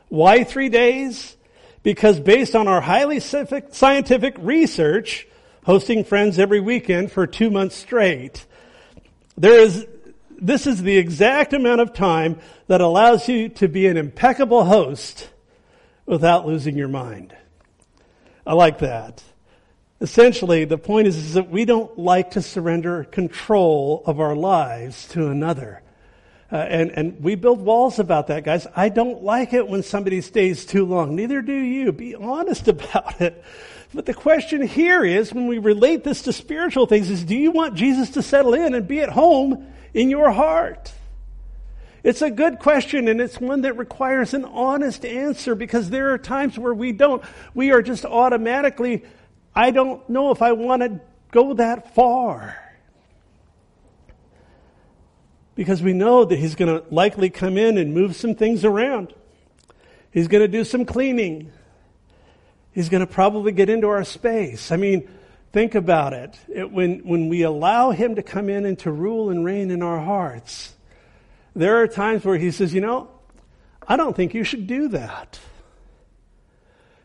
[0.08, 1.36] Why three days?
[1.84, 5.28] Because based on our highly scientific research,
[5.68, 8.46] hosting friends every weekend for two months straight.
[9.36, 9.86] There is,
[10.30, 15.28] this is the exact amount of time that allows you to be an impeccable host
[16.06, 17.36] without losing your mind.
[18.46, 19.22] I like that.
[20.00, 25.06] Essentially, the point is, is that we don't like to surrender control of our lives
[25.08, 25.82] to another.
[26.50, 28.66] Uh, and, and we build walls about that, guys.
[28.74, 31.14] I don't like it when somebody stays too long.
[31.14, 31.92] Neither do you.
[31.92, 33.44] Be honest about it.
[33.94, 37.50] But the question here is, when we relate this to spiritual things, is do you
[37.50, 40.92] want Jesus to settle in and be at home in your heart?
[42.04, 46.18] It's a good question and it's one that requires an honest answer because there are
[46.18, 47.22] times where we don't.
[47.54, 49.04] We are just automatically,
[49.54, 51.00] I don't know if I want to
[51.32, 52.56] go that far.
[55.58, 59.12] because we know that He's going to likely come in and move some things around.
[60.12, 61.50] He's going to do some cleaning.
[62.78, 64.70] He's going to probably get into our space.
[64.70, 65.10] I mean,
[65.50, 66.38] think about it.
[66.46, 66.70] it.
[66.70, 69.98] when, when we allow Him to come in and to rule and reign in our
[69.98, 70.76] hearts,
[71.56, 73.10] there are times where He says, you know,
[73.88, 75.40] I don't think you should do that.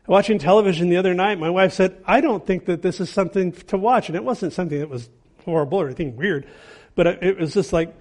[0.06, 3.52] Watching television the other night, my wife said, I don't think that this is something
[3.54, 4.10] to watch.
[4.10, 5.10] And it wasn't something that was
[5.44, 6.46] horrible or anything weird,
[6.94, 7.96] but it was just like,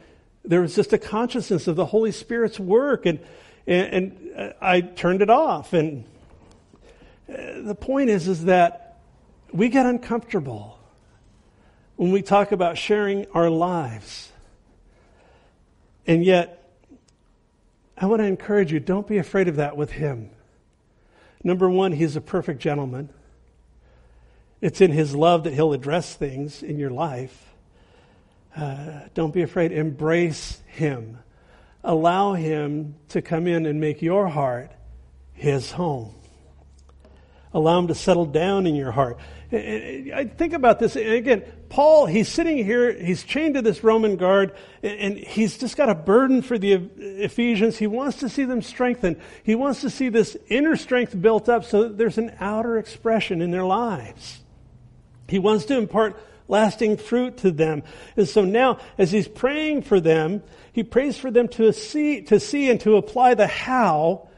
[0.44, 3.06] there was just a consciousness of the Holy Spirit's work.
[3.06, 3.18] And,
[3.66, 5.72] and, and I turned it off.
[5.72, 6.04] And
[7.32, 8.98] the point is, is that
[9.52, 10.78] we get uncomfortable
[11.96, 14.32] when we talk about sharing our lives.
[16.06, 16.58] And yet,
[17.96, 20.30] I want to encourage you don't be afraid of that with him.
[21.44, 23.10] Number one, he's a perfect gentleman.
[24.60, 27.52] It's in his love that he'll address things in your life.
[28.56, 29.72] Uh, don't be afraid.
[29.72, 31.18] Embrace him.
[31.84, 34.70] Allow him to come in and make your heart
[35.32, 36.14] his home.
[37.54, 39.18] Allow him to settle down in your heart.
[39.52, 40.96] I think about this.
[40.96, 45.90] Again, Paul, he's sitting here, he's chained to this Roman guard, and he's just got
[45.90, 47.76] a burden for the Ephesians.
[47.76, 49.16] He wants to see them strengthened.
[49.42, 53.42] He wants to see this inner strength built up so that there's an outer expression
[53.42, 54.40] in their lives.
[55.28, 57.82] He wants to impart lasting fruit to them.
[58.16, 62.40] And so now, as he's praying for them, he prays for them to see, to
[62.40, 64.28] see and to apply the how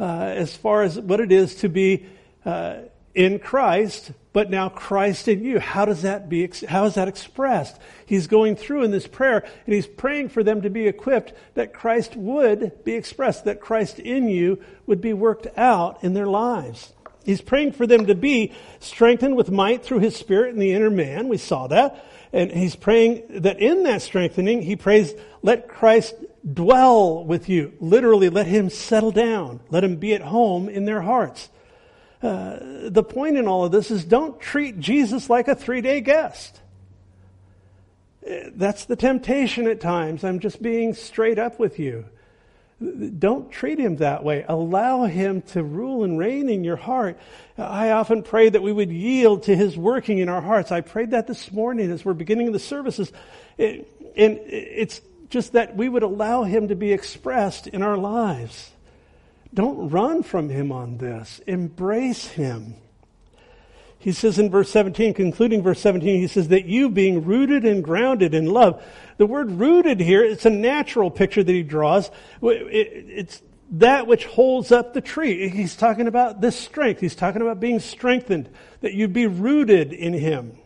[0.00, 2.06] uh, as far as what it is to be
[2.44, 2.76] uh,
[3.14, 5.60] in Christ, but now Christ in you.
[5.60, 7.78] How does that be, how is that expressed?
[8.06, 11.72] He's going through in this prayer and he's praying for them to be equipped that
[11.72, 16.92] Christ would be expressed, that Christ in you would be worked out in their lives.
[17.24, 20.90] He's praying for them to be strengthened with might through his spirit in the inner
[20.90, 21.28] man.
[21.28, 22.04] We saw that.
[22.32, 26.14] And he's praying that in that strengthening, he prays, let Christ
[26.52, 27.72] dwell with you.
[27.78, 29.60] Literally, let him settle down.
[29.70, 31.48] Let him be at home in their hearts.
[32.24, 36.00] Uh, the point in all of this is don't treat Jesus like a three day
[36.00, 36.58] guest.
[38.26, 40.24] Uh, that's the temptation at times.
[40.24, 42.06] I'm just being straight up with you.
[43.18, 44.42] Don't treat him that way.
[44.48, 47.18] Allow him to rule and reign in your heart.
[47.58, 50.72] I often pray that we would yield to his working in our hearts.
[50.72, 53.12] I prayed that this morning as we're beginning the services.
[53.58, 53.84] and
[54.16, 58.70] it's just that we would allow him to be expressed in our lives.
[59.54, 61.40] Don't run from him on this.
[61.46, 62.74] Embrace him.
[63.98, 67.82] He says in verse 17, concluding verse 17, he says that you being rooted and
[67.82, 68.84] grounded in love.
[69.16, 72.10] The word rooted here, it's a natural picture that he draws.
[72.42, 73.40] It's
[73.70, 75.48] that which holds up the tree.
[75.48, 77.00] He's talking about this strength.
[77.00, 78.50] He's talking about being strengthened,
[78.82, 80.58] that you'd be rooted in him.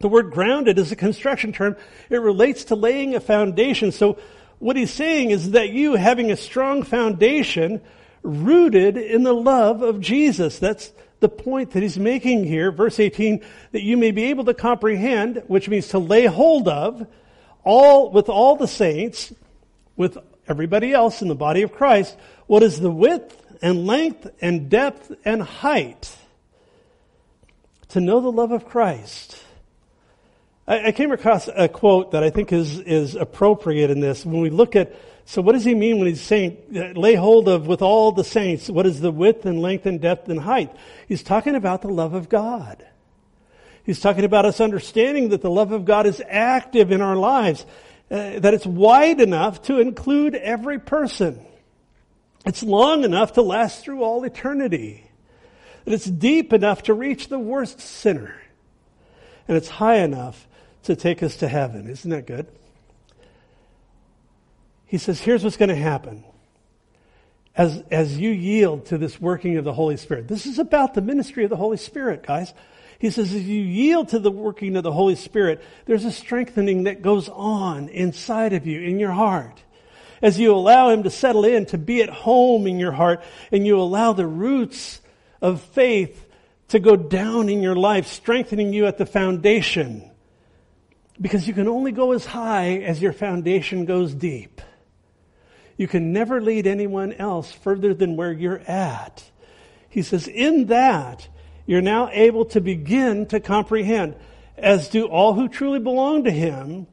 [0.00, 1.76] The word grounded is a construction term.
[2.10, 3.92] It relates to laying a foundation.
[3.92, 4.18] So
[4.58, 7.80] what he's saying is that you having a strong foundation
[8.26, 10.58] rooted in the love of Jesus.
[10.58, 14.54] That's the point that he's making here, verse 18, that you may be able to
[14.54, 17.06] comprehend, which means to lay hold of,
[17.64, 19.32] all, with all the saints,
[19.96, 24.68] with everybody else in the body of Christ, what is the width and length and
[24.68, 26.14] depth and height.
[27.90, 29.42] To know the love of Christ.
[30.68, 34.26] I, came across a quote that I think is, is appropriate in this.
[34.26, 34.92] When we look at
[35.28, 36.56] so what does he mean when he's saying,
[36.94, 38.70] lay hold of with all the saints?
[38.70, 40.74] What is the width and length and depth and height?
[41.08, 42.86] He's talking about the love of God.
[43.84, 47.66] He's talking about us understanding that the love of God is active in our lives,
[48.08, 51.44] uh, that it's wide enough to include every person.
[52.44, 55.10] It's long enough to last through all eternity.
[55.84, 58.40] That it's deep enough to reach the worst sinner.
[59.48, 60.46] And it's high enough
[60.84, 61.88] to take us to heaven.
[61.88, 62.46] Isn't that good?
[64.86, 66.24] He says, here's what's going to happen.
[67.54, 70.28] As, as you yield to this working of the Holy Spirit.
[70.28, 72.52] This is about the ministry of the Holy Spirit, guys.
[72.98, 76.84] He says, as you yield to the working of the Holy Spirit, there's a strengthening
[76.84, 79.62] that goes on inside of you, in your heart.
[80.22, 83.22] As you allow Him to settle in, to be at home in your heart,
[83.52, 85.00] and you allow the roots
[85.42, 86.26] of faith
[86.68, 90.10] to go down in your life, strengthening you at the foundation.
[91.20, 94.60] Because you can only go as high as your foundation goes deep.
[95.76, 99.24] You can never lead anyone else further than where you're at.
[99.88, 101.28] He says, in that,
[101.66, 104.14] you're now able to begin to comprehend,
[104.56, 106.86] as do all who truly belong to Him,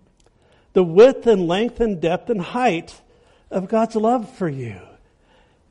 [0.73, 2.99] the width and length and depth and height
[3.51, 4.79] of God's love for you.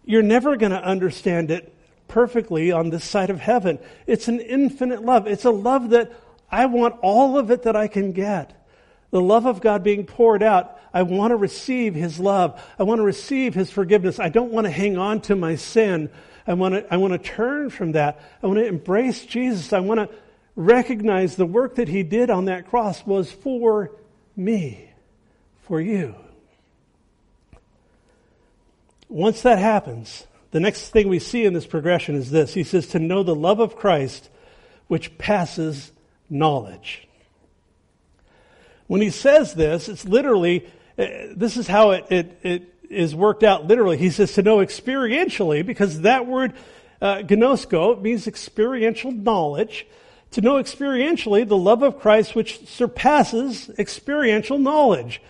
[0.05, 1.75] You're never going to understand it
[2.09, 3.79] perfectly on this side of heaven.
[4.07, 5.27] It's an infinite love.
[5.27, 6.13] It's a love that
[6.51, 8.53] I want all of it that I can get.
[9.11, 12.62] The love of God being poured out I want to receive his love.
[12.78, 14.18] I want to receive his forgiveness.
[14.18, 16.11] I don't want to hang on to my sin.
[16.47, 18.20] I want to, I want to turn from that.
[18.43, 19.72] I want to embrace Jesus.
[19.72, 20.09] I want to
[20.55, 23.93] recognize the work that he did on that cross was for
[24.36, 24.90] me,
[25.62, 26.14] for you.
[29.09, 32.55] Once that happens, the next thing we see in this progression is this.
[32.55, 34.28] He says, to know the love of Christ,
[34.88, 35.93] which passes
[36.28, 37.07] knowledge.
[38.86, 43.66] When he says this, it's literally, this is how it, it, it is worked out
[43.66, 43.97] literally.
[43.97, 46.53] He says to know experientially, because that word,
[47.01, 49.86] uh, ginosko, means experiential knowledge.
[50.32, 55.20] To know experientially the love of Christ which surpasses experiential knowledge.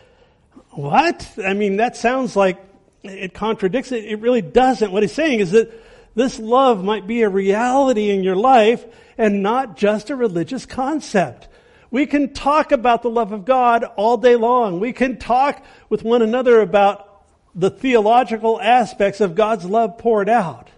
[0.70, 1.28] What?
[1.44, 2.64] I mean, that sounds like
[3.02, 4.04] it contradicts it.
[4.04, 4.92] It really doesn't.
[4.92, 5.72] What he's saying is that
[6.14, 8.84] this love might be a reality in your life
[9.18, 11.48] and not just a religious concept.
[11.92, 14.80] We can talk about the love of God all day long.
[14.80, 17.22] We can talk with one another about
[17.54, 20.70] the theological aspects of God's love poured out.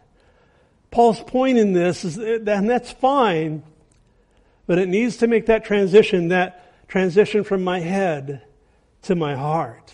[0.91, 3.63] Paul's point in this is, and that's fine,
[4.67, 8.43] but it needs to make that transition, that transition from my head
[9.03, 9.93] to my heart.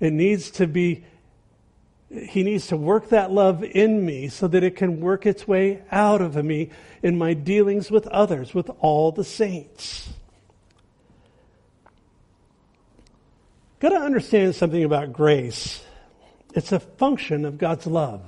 [0.00, 1.04] It needs to be,
[2.10, 5.82] he needs to work that love in me so that it can work its way
[5.92, 6.70] out of me
[7.02, 10.08] in my dealings with others, with all the saints.
[13.80, 15.82] Got to understand something about grace.
[16.54, 18.20] It's a function of God's love.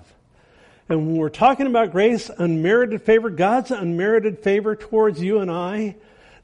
[0.89, 5.97] And when we're talking about grace, unmerited favor, God's unmerited favor towards you and I,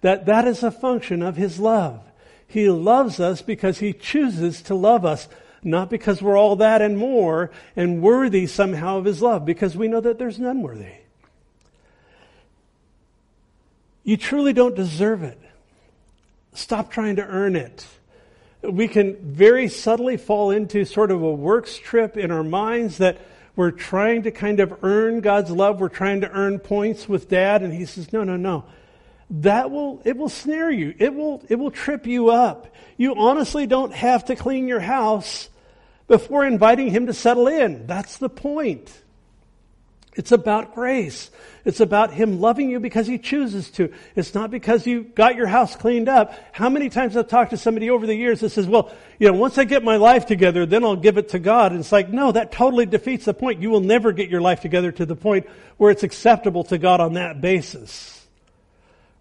[0.02, 2.02] that that is a function of His love.
[2.46, 5.26] He loves us because He chooses to love us,
[5.62, 9.88] not because we're all that and more and worthy somehow of His love, because we
[9.88, 10.92] know that there's none worthy.
[14.04, 15.40] You truly don't deserve it.
[16.52, 17.86] Stop trying to earn it
[18.62, 23.18] we can very subtly fall into sort of a works trip in our minds that
[23.56, 25.80] we're trying to kind of earn God's love.
[25.80, 27.62] We're trying to earn points with dad.
[27.62, 28.64] And he says, no, no, no.
[29.30, 30.94] That will, it will snare you.
[30.98, 32.74] It will, it will trip you up.
[32.96, 35.48] You honestly don't have to clean your house
[36.06, 37.86] before inviting him to settle in.
[37.86, 38.92] That's the point.
[40.18, 41.30] It's about grace.
[41.64, 43.92] It's about Him loving you because He chooses to.
[44.16, 46.36] It's not because you got your house cleaned up.
[46.50, 49.38] How many times I've talked to somebody over the years that says, well, you know,
[49.38, 51.70] once I get my life together, then I'll give it to God.
[51.70, 53.62] And it's like, no, that totally defeats the point.
[53.62, 55.46] You will never get your life together to the point
[55.76, 58.26] where it's acceptable to God on that basis.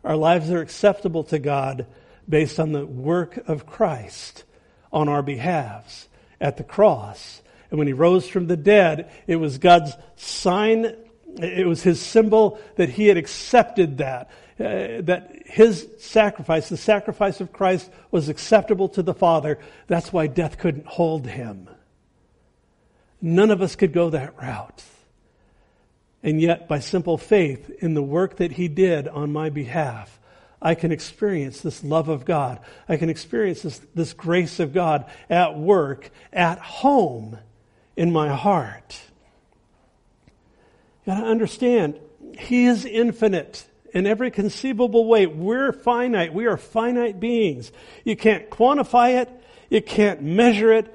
[0.04, 1.86] Our lives are acceptable to God
[2.28, 4.46] based on the work of Christ
[4.92, 6.08] on our behalves
[6.42, 10.96] at the cross and when he rose from the dead, it was God's sign,
[11.40, 14.30] it was his symbol that he had accepted that.
[14.60, 19.60] Uh, that his sacrifice, the sacrifice of Christ, was acceptable to the Father.
[19.86, 21.70] That's why death couldn't hold him.
[23.22, 24.84] None of us could go that route.
[26.24, 30.20] And yet, by simple faith in the work that he did on my behalf,
[30.60, 32.60] I can experience this love of God.
[32.90, 37.38] I can experience this, this grace of God at work, at home,
[37.98, 39.02] in my heart.
[41.06, 42.00] You gotta understand,
[42.38, 45.26] He is infinite in every conceivable way.
[45.26, 46.34] We're finite.
[46.34, 47.72] We are finite beings.
[48.06, 49.30] You can't quantify it.
[49.70, 50.94] You can't measure it.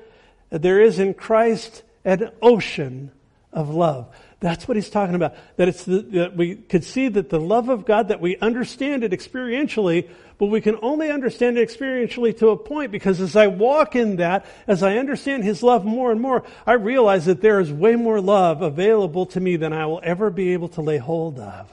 [0.50, 3.10] There is in Christ an ocean
[3.52, 4.14] of love.
[4.42, 5.36] That's what he's talking about.
[5.56, 9.04] That it's the, that we could see that the love of God, that we understand
[9.04, 13.46] it experientially, but we can only understand it experientially to a point because as I
[13.46, 17.60] walk in that, as I understand his love more and more, I realize that there
[17.60, 20.98] is way more love available to me than I will ever be able to lay
[20.98, 21.70] hold of.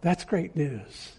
[0.00, 1.12] That's great news.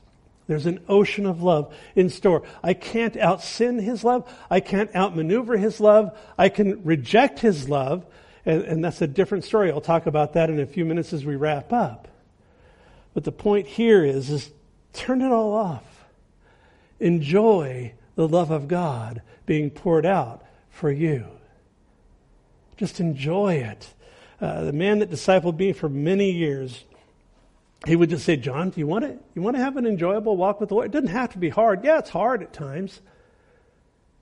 [0.48, 2.44] There's an ocean of love in store.
[2.62, 4.30] I can't out sin his love.
[4.50, 6.20] I can't outmaneuver his love.
[6.38, 8.06] I can reject his love.
[8.46, 9.72] And, and that's a different story.
[9.72, 12.08] I'll talk about that in a few minutes as we wrap up.
[13.14, 14.52] But the point here is, is
[14.92, 16.06] turn it all off.
[17.00, 21.26] Enjoy the love of God being poured out for you.
[22.78, 23.94] Just enjoy it.
[24.42, 26.84] Uh, the man that discipled me for many years,
[27.86, 30.36] he would just say, John, do you want to, you want to have an enjoyable
[30.36, 30.88] walk with the Lord?
[30.88, 31.84] It doesn't have to be hard.
[31.84, 33.02] Yeah, it's hard at times.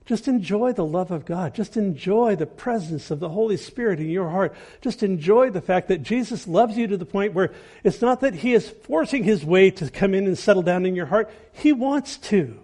[0.05, 1.53] Just enjoy the love of God.
[1.53, 4.55] Just enjoy the presence of the Holy Spirit in your heart.
[4.81, 8.33] Just enjoy the fact that Jesus loves you to the point where it's not that
[8.33, 11.29] He is forcing His way to come in and settle down in your heart.
[11.53, 12.59] He wants to.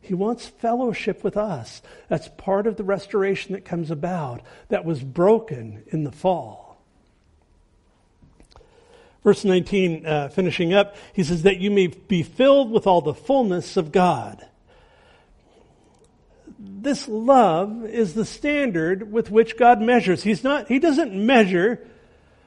[0.00, 1.82] He wants fellowship with us.
[2.08, 6.82] That's part of the restoration that comes about that was broken in the fall.
[9.22, 13.12] Verse 19, uh, finishing up, he says, That you may be filled with all the
[13.12, 14.46] fullness of God
[16.58, 20.22] this love is the standard with which God measures.
[20.22, 21.86] He's not, He doesn't measure.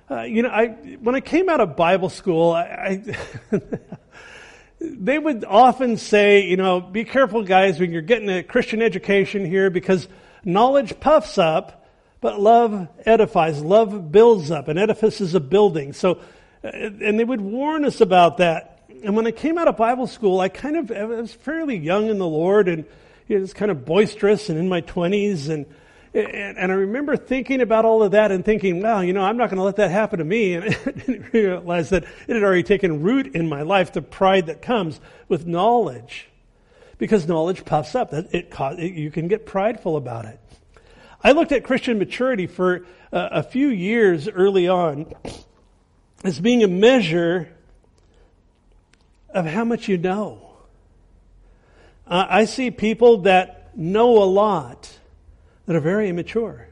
[0.10, 0.68] Uh, you know, I,
[1.02, 3.04] when I came out of Bible school, I,
[3.52, 3.62] I
[4.82, 9.46] they would often say, you know, be careful guys when you're getting a Christian education
[9.46, 10.10] here because
[10.44, 11.88] knowledge puffs up,
[12.20, 13.62] but love edifies.
[13.62, 14.68] Love builds up.
[14.68, 15.94] An edifice is a building.
[15.94, 16.20] So,
[16.64, 18.80] uh, and they would warn us about that.
[19.06, 22.10] And when I came out of Bible school, I kind of, I was fairly young
[22.10, 22.86] in the Lord and,
[23.38, 25.66] it was kind of boisterous and in my 20s and,
[26.14, 29.38] and, and I remember thinking about all of that and thinking, well, you know, I'm
[29.38, 30.56] not going to let that happen to me.
[30.56, 34.48] And I didn't realize that it had already taken root in my life, the pride
[34.48, 36.28] that comes with knowledge.
[36.98, 38.14] Because knowledge puffs up.
[38.14, 40.40] It, it, it you can get prideful about it.
[41.24, 45.14] I looked at Christian maturity for uh, a few years early on
[46.24, 47.50] as being a measure
[49.30, 50.51] of how much you know.
[52.14, 54.92] I see people that know a lot
[55.66, 56.68] that are very immature.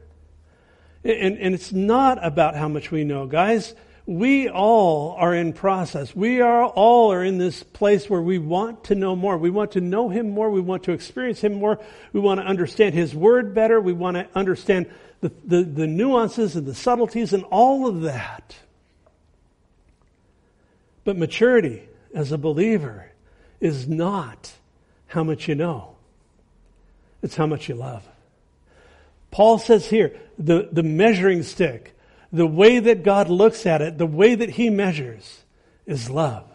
[1.02, 3.26] And, and it's not about how much we know.
[3.26, 3.74] Guys,
[4.04, 6.14] we all are in process.
[6.14, 9.38] We are all are in this place where we want to know more.
[9.38, 10.50] We want to know Him more.
[10.50, 11.80] We want to experience Him more.
[12.12, 13.80] We want to understand His Word better.
[13.80, 14.90] We want to understand
[15.22, 18.56] the, the, the nuances and the subtleties and all of that.
[21.04, 23.10] But maturity as a believer
[23.58, 24.52] is not
[25.10, 25.96] how much you know.
[27.22, 28.06] It's how much you love.
[29.30, 31.96] Paul says here, the, the measuring stick,
[32.32, 35.42] the way that God looks at it, the way that he measures
[35.84, 36.46] is love.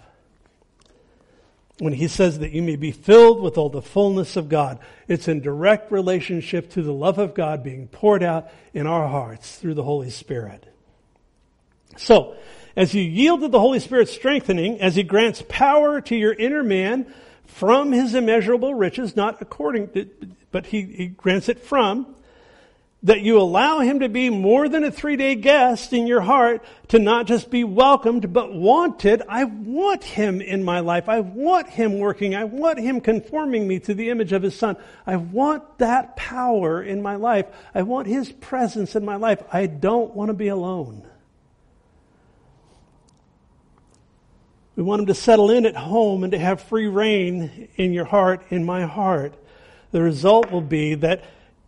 [1.80, 4.80] When he says that you may be filled with all the fullness of God,
[5.10, 9.58] it's in direct relationship to the love of God being poured out in our hearts
[9.58, 10.66] through the Holy Spirit.
[11.98, 12.36] So,
[12.78, 16.64] as you yield to the Holy Spirit's strengthening, as he grants power to your inner
[16.64, 17.14] man
[17.48, 20.10] from his immeasurable riches, not according to,
[20.52, 22.16] but he, he grants it from,
[23.04, 26.64] that you allow him to be more than a three day guest in your heart,
[26.88, 29.22] to not just be welcomed, but wanted.
[29.30, 31.08] I want him in my life.
[31.08, 32.34] I want him working.
[32.34, 34.76] I want him conforming me to the image of his son.
[35.06, 37.46] I want that power in my life.
[37.76, 39.44] I want his presence in my life.
[39.54, 41.08] I don't want to be alone.
[44.76, 48.06] We want him to settle in at home and to have free reign in your
[48.06, 49.34] heart, in my heart.
[49.92, 51.24] The result will be that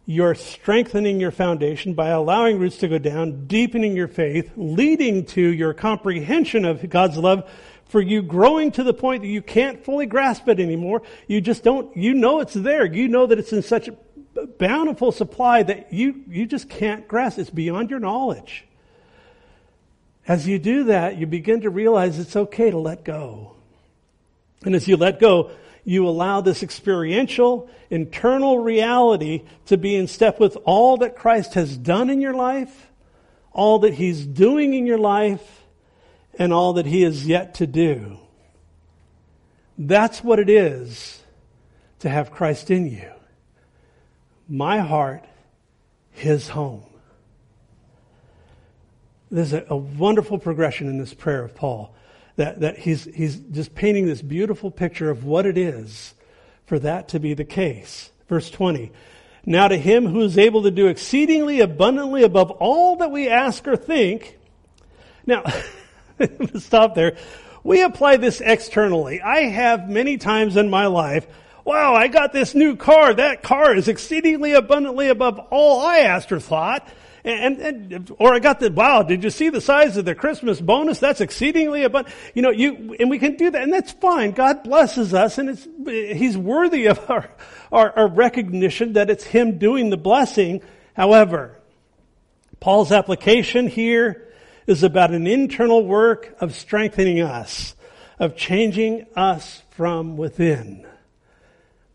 [0.05, 5.41] you're strengthening your foundation by allowing roots to go down, deepening your faith, leading to
[5.41, 7.49] your comprehension of God's love
[7.85, 11.01] for you growing to the point that you can't fully grasp it anymore.
[11.27, 12.85] You just don't, you know it's there.
[12.85, 13.95] You know that it's in such a
[14.59, 17.39] bountiful supply that you, you just can't grasp.
[17.39, 18.66] It's beyond your knowledge.
[20.27, 23.55] As you do that, you begin to realize it's okay to let go.
[24.65, 25.51] And as you let go,
[25.85, 31.77] you allow this experiential, internal reality to be in step with all that Christ has
[31.77, 32.91] done in your life,
[33.53, 35.63] all that He's doing in your life,
[36.37, 38.17] and all that He is yet to do.
[39.77, 41.23] That's what it is
[41.99, 43.11] to have Christ in you.
[44.49, 45.23] My heart,
[46.11, 46.83] His home.
[49.29, 51.93] There's a, a wonderful progression in this prayer of Paul
[52.37, 56.13] that, that he's, he's just painting this beautiful picture of what it is
[56.65, 58.11] for that to be the case.
[58.29, 58.91] Verse 20.
[59.45, 63.67] Now to him who is able to do exceedingly abundantly above all that we ask
[63.67, 64.37] or think.
[65.25, 65.43] Now,
[66.55, 67.17] stop there.
[67.63, 69.21] We apply this externally.
[69.21, 71.27] I have many times in my life,
[71.67, 73.13] wow, I got this new car.
[73.13, 76.87] That car is exceedingly abundantly above all I asked or thought.
[77.23, 80.61] And, and, or I got the, wow, did you see the size of the Christmas
[80.61, 80.99] bonus?
[80.99, 82.15] That's exceedingly abundant.
[82.33, 84.31] You know, you, and we can do that, and that's fine.
[84.31, 87.29] God blesses us, and it's, He's worthy of our,
[87.71, 90.61] our, our recognition that it's Him doing the blessing.
[90.95, 91.59] However,
[92.59, 94.27] Paul's application here
[94.67, 97.75] is about an internal work of strengthening us,
[98.19, 100.85] of changing us from within.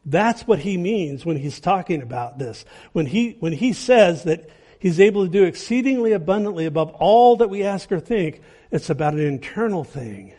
[0.05, 2.65] That's what he means when he's talking about this.
[2.93, 4.49] When he, when he says that
[4.83, 8.41] He's able to do exceedingly abundantly above all that we ask or think.
[8.73, 10.33] It's about an internal thing,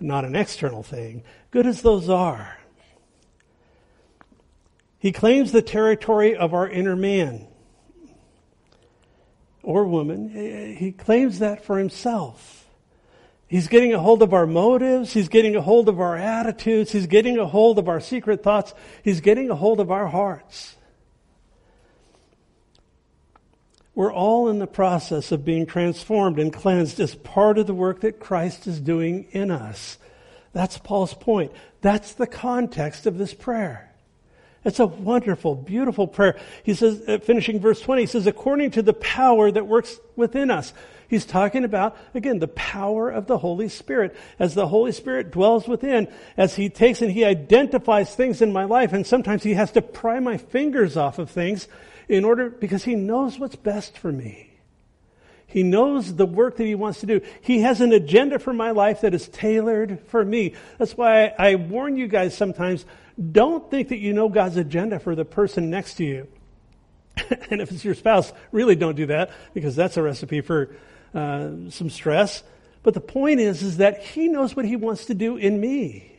[0.00, 1.22] not an external thing,
[1.52, 2.58] good as those are.
[4.98, 7.46] He claims the territory of our inner man
[9.62, 10.76] or woman.
[10.76, 12.66] He claims that for himself.
[13.46, 15.12] He's getting a hold of our motives.
[15.12, 16.90] He's getting a hold of our attitudes.
[16.90, 18.74] He's getting a hold of our secret thoughts.
[19.04, 20.74] He's getting a hold of our hearts.
[23.94, 28.00] We're all in the process of being transformed and cleansed as part of the work
[28.00, 29.98] that Christ is doing in us.
[30.52, 31.52] That's Paul's point.
[31.80, 33.90] That's the context of this prayer.
[34.64, 36.38] It's a wonderful, beautiful prayer.
[36.62, 40.50] He says, uh, finishing verse 20, he says, according to the power that works within
[40.50, 40.72] us.
[41.06, 44.16] He's talking about, again, the power of the Holy Spirit.
[44.38, 48.64] As the Holy Spirit dwells within, as He takes and He identifies things in my
[48.64, 51.68] life, and sometimes He has to pry my fingers off of things
[52.08, 54.50] in order, because He knows what's best for me.
[55.46, 57.20] He knows the work that He wants to do.
[57.40, 60.54] He has an agenda for my life that is tailored for me.
[60.78, 62.84] That's why I, warn you guys sometimes,
[63.30, 66.28] don't think that you know God's agenda for the person next to you.
[67.50, 70.74] and if it's your spouse, really don't do that because that's a recipe for
[71.14, 72.42] uh, some stress.
[72.82, 76.13] But the point is, is that He knows what He wants to do in me.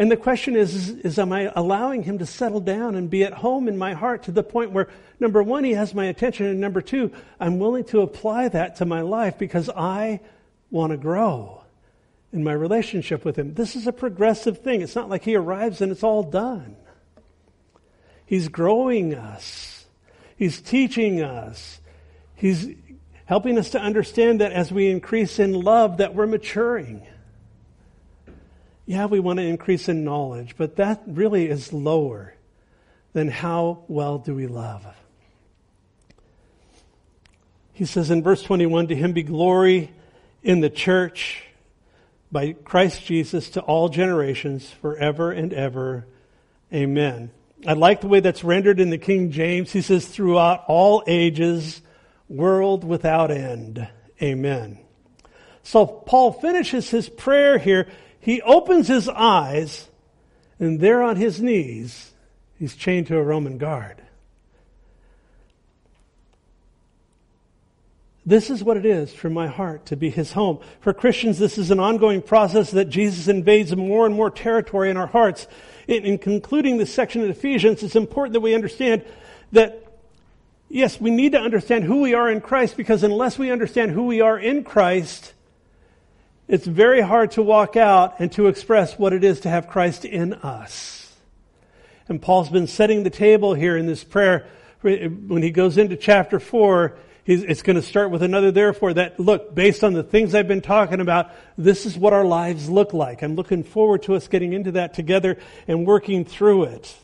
[0.00, 3.22] And the question is, is, is, am I allowing him to settle down and be
[3.22, 4.88] at home in my heart to the point where,
[5.20, 8.86] number one, he has my attention, and number two, I'm willing to apply that to
[8.86, 10.20] my life because I
[10.70, 11.64] want to grow
[12.32, 13.52] in my relationship with him.
[13.52, 14.80] This is a progressive thing.
[14.80, 16.76] It's not like he arrives and it's all done.
[18.24, 19.84] He's growing us.
[20.34, 21.78] He's teaching us.
[22.36, 22.68] He's
[23.26, 27.06] helping us to understand that as we increase in love that we're maturing
[28.90, 32.34] yeah, we want to increase in knowledge, but that really is lower
[33.12, 34.84] than how well do we love.
[37.72, 39.92] He says in verse 21, to him be glory
[40.42, 41.44] in the church
[42.32, 46.08] by Christ Jesus to all generations forever and ever.
[46.74, 47.30] Amen.
[47.64, 49.70] I like the way that's rendered in the King James.
[49.70, 51.80] He says throughout all ages,
[52.28, 53.86] world without end.
[54.20, 54.80] Amen.
[55.62, 57.86] So Paul finishes his prayer here
[58.20, 59.88] he opens his eyes,
[60.58, 62.12] and there on his knees,
[62.58, 64.02] he's chained to a Roman guard.
[68.26, 70.60] This is what it is for my heart to be his home.
[70.80, 74.96] For Christians, this is an ongoing process that Jesus invades more and more territory in
[74.96, 75.48] our hearts.
[75.88, 79.04] In, in concluding this section of Ephesians, it's important that we understand
[79.52, 79.90] that
[80.68, 84.04] yes, we need to understand who we are in Christ because unless we understand who
[84.04, 85.32] we are in Christ,
[86.50, 90.04] it's very hard to walk out and to express what it is to have Christ
[90.04, 91.16] in us.
[92.08, 94.48] And Paul's been setting the table here in this prayer.
[94.82, 99.54] When he goes into chapter four, it's going to start with another therefore that look,
[99.54, 103.22] based on the things I've been talking about, this is what our lives look like.
[103.22, 105.38] I'm looking forward to us getting into that together
[105.68, 106.96] and working through it.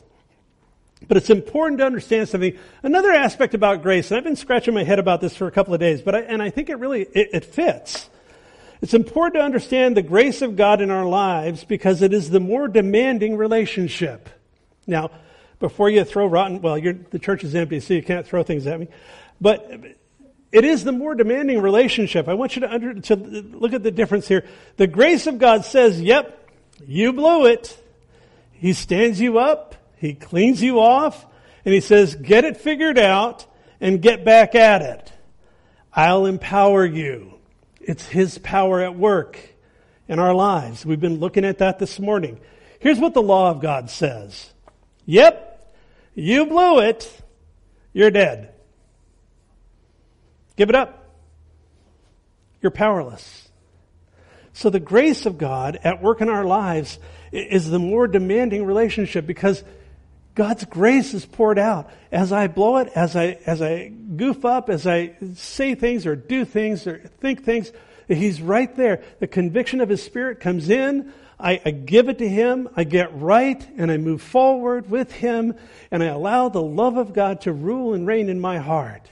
[1.07, 2.57] But it's important to understand something.
[2.83, 5.73] Another aspect about grace, and I've been scratching my head about this for a couple
[5.73, 8.09] of days, but I, and I think it really, it, it fits.
[8.81, 12.39] It's important to understand the grace of God in our lives because it is the
[12.39, 14.29] more demanding relationship.
[14.85, 15.11] Now,
[15.59, 18.79] before you throw rotten, well, the church is empty, so you can't throw things at
[18.79, 18.87] me.
[19.41, 19.69] But
[20.51, 22.27] it is the more demanding relationship.
[22.27, 24.45] I want you to, under, to look at the difference here.
[24.77, 26.49] The grace of God says, yep,
[26.85, 27.77] you blew it.
[28.51, 29.75] He stands you up.
[29.97, 31.25] He cleans you off.
[31.65, 33.45] And he says, get it figured out
[33.81, 35.11] and get back at it.
[35.91, 37.36] I'll empower you.
[37.87, 39.39] It's His power at work
[40.09, 40.85] in our lives.
[40.85, 42.39] We've been looking at that this morning.
[42.79, 44.51] Here's what the law of God says.
[45.05, 45.73] Yep,
[46.13, 47.09] you blew it.
[47.93, 48.53] You're dead.
[50.57, 51.15] Give it up.
[52.61, 53.47] You're powerless.
[54.51, 56.99] So the grace of God at work in our lives
[57.31, 59.63] is the more demanding relationship because
[60.37, 61.89] God's grace is poured out.
[62.11, 66.15] As I blow it, as I, as I goof up, as I say things or
[66.15, 67.71] do things or think things,
[68.07, 69.01] He's right there.
[69.19, 71.11] The conviction of His Spirit comes in.
[71.39, 72.69] I, I give it to Him.
[72.75, 75.55] I get right and I move forward with Him
[75.89, 79.09] and I allow the love of God to rule and reign in my heart.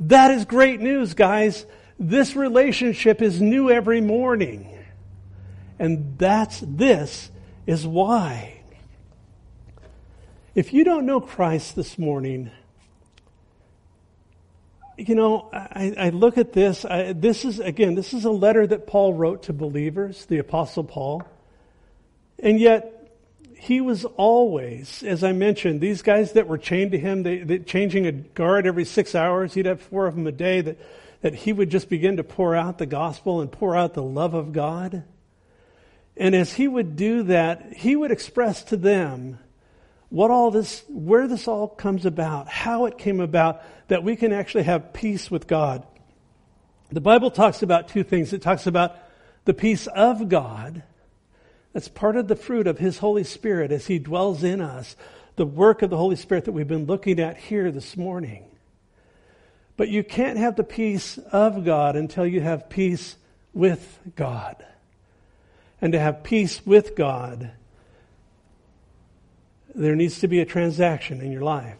[0.00, 1.64] That is great news, guys.
[1.96, 4.76] This relationship is new every morning.
[5.78, 7.30] And that's, this
[7.68, 8.55] is why
[10.56, 12.50] if you don't know Christ this morning,
[14.96, 16.86] you know, I, I look at this.
[16.86, 20.82] I, this is, again, this is a letter that Paul wrote to believers, the Apostle
[20.82, 21.22] Paul.
[22.38, 23.12] And yet,
[23.54, 27.58] he was always, as I mentioned, these guys that were chained to him, they, they,
[27.58, 30.78] changing a guard every six hours, he'd have four of them a day, that,
[31.20, 34.32] that he would just begin to pour out the gospel and pour out the love
[34.32, 35.04] of God.
[36.16, 39.38] And as he would do that, he would express to them
[40.08, 44.32] what all this, where this all comes about, how it came about, that we can
[44.32, 45.84] actually have peace with God.
[46.90, 48.32] The Bible talks about two things.
[48.32, 48.96] It talks about
[49.44, 50.82] the peace of God.
[51.72, 54.96] That's part of the fruit of His Holy Spirit as He dwells in us.
[55.34, 58.44] The work of the Holy Spirit that we've been looking at here this morning.
[59.76, 63.16] But you can't have the peace of God until you have peace
[63.52, 64.64] with God.
[65.80, 67.50] And to have peace with God,
[69.76, 71.76] there needs to be a transaction in your life.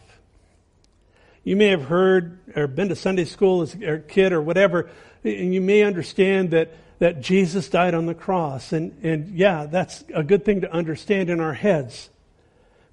[1.44, 4.90] You may have heard or been to Sunday school as a kid or whatever,
[5.24, 8.72] and you may understand that, that Jesus died on the cross.
[8.72, 12.11] And, and yeah, that's a good thing to understand in our heads.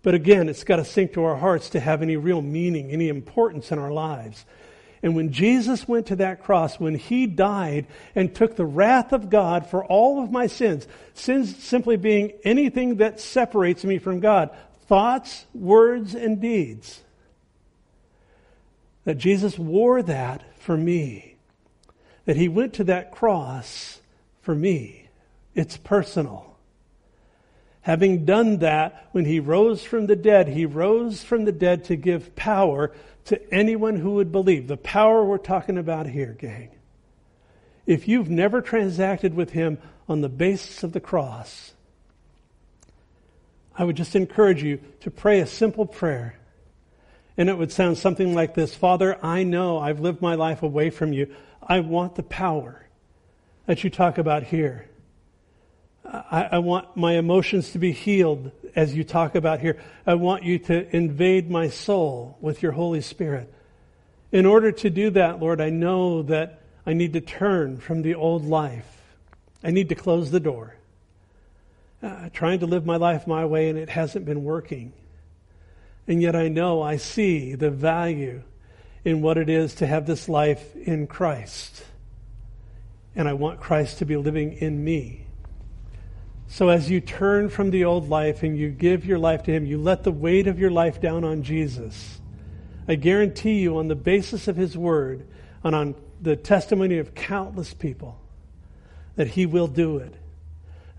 [0.04, 3.10] But again, it's got to sink to our hearts to have any real meaning, any
[3.10, 4.46] importance in our lives.
[5.02, 9.30] And when Jesus went to that cross, when he died and took the wrath of
[9.30, 14.50] God for all of my sins, sins simply being anything that separates me from God,
[14.88, 17.02] thoughts, words, and deeds,
[19.06, 21.36] that Jesus wore that for me.
[22.26, 24.00] That he went to that cross
[24.42, 25.10] for me.
[25.56, 26.56] It's personal.
[27.82, 31.98] Having done that, when he rose from the dead, he rose from the dead to
[31.98, 32.94] give power
[33.26, 34.68] to anyone who would believe.
[34.68, 36.70] The power we're talking about here, gang.
[37.86, 39.78] If you've never transacted with him
[40.08, 41.73] on the basis of the cross,
[43.76, 46.40] I would just encourage you to pray a simple prayer.
[47.38, 50.90] And it would sound something like this Father, I know I've lived my life away
[50.90, 51.34] from you.
[51.62, 52.86] I want the power
[53.66, 54.90] that you talk about here.
[56.06, 59.82] I, I, want my emotions to be healed as you talk about here.
[60.06, 63.52] I want you to invade my soul with your Holy Spirit.
[64.32, 68.16] In order to do that, Lord, I know that I need to turn from the
[68.16, 69.02] old life.
[69.64, 70.76] I need to close the door.
[72.04, 74.92] Uh, trying to live my life my way and it hasn't been working.
[76.06, 78.44] And yet I know I see the value
[79.06, 81.86] in what it is to have this life in Christ.
[83.16, 85.26] And I want Christ to be living in me.
[86.48, 89.66] So as you turn from the old life and you give your life to Him,
[89.66, 92.20] you let the weight of your life down on Jesus.
[92.86, 95.26] I guarantee you, on the basis of His Word
[95.64, 98.20] and on the testimony of countless people,
[99.16, 100.14] that He will do it,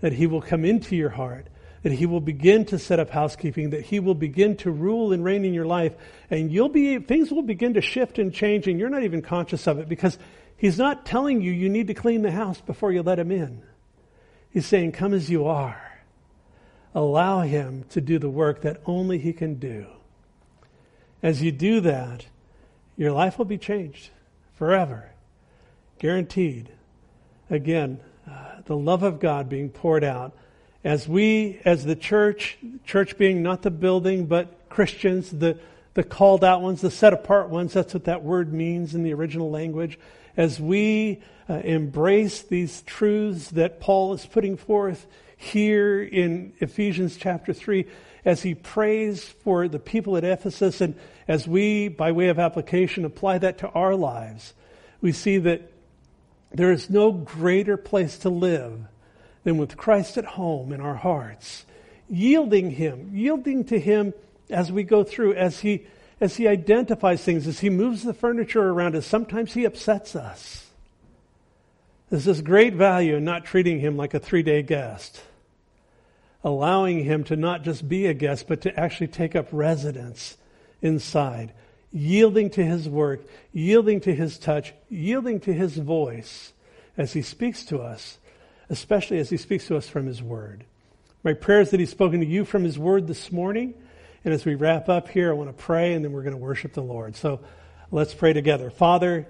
[0.01, 1.47] that He will come into your heart,
[1.83, 5.23] that He will begin to set up housekeeping, that He will begin to rule and
[5.23, 5.95] reign in your life,
[6.29, 9.67] and you'll be things will begin to shift and change, and you're not even conscious
[9.67, 10.17] of it because
[10.57, 13.61] He's not telling you you need to clean the house before you let Him in.
[14.49, 15.81] He's saying, Come as you are.
[16.93, 19.85] Allow Him to do the work that only He can do.
[21.21, 22.25] As you do that,
[22.95, 24.11] your life will be changed
[24.53, 25.11] forever.
[25.99, 26.69] Guaranteed.
[27.49, 27.99] Again,
[28.65, 30.35] the love of God being poured out.
[30.83, 35.57] As we, as the church, church being not the building, but Christians, the,
[35.95, 39.13] the called out ones, the set apart ones, that's what that word means in the
[39.13, 39.97] original language
[40.37, 45.07] as we uh, embrace these truths that Paul is putting forth
[45.37, 47.85] here in Ephesians chapter 3,
[48.23, 50.95] as he prays for the people at Ephesus, and
[51.27, 54.53] as we, by way of application, apply that to our lives,
[55.01, 55.71] we see that
[56.57, 58.79] there is no greater place to live
[59.43, 61.65] than with Christ at home in our hearts,
[62.09, 64.13] yielding Him, yielding to Him
[64.49, 65.85] as we go through, as He
[66.21, 70.69] as he identifies things, as he moves the furniture around us, sometimes he upsets us.
[72.09, 75.21] There's this great value in not treating him like a three day guest,
[76.43, 80.37] allowing him to not just be a guest, but to actually take up residence
[80.81, 81.51] inside,
[81.95, 83.21] yielding to his work,
[83.51, 86.53] yielding to his touch, yielding to his voice
[86.95, 88.19] as he speaks to us,
[88.69, 90.65] especially as he speaks to us from his word.
[91.23, 93.73] My prayer is that he's spoken to you from his word this morning
[94.25, 96.41] and as we wrap up here, I want to pray and then we're going to
[96.41, 97.15] worship the Lord.
[97.15, 97.41] So
[97.91, 98.71] let's pray together.
[98.71, 99.27] Father,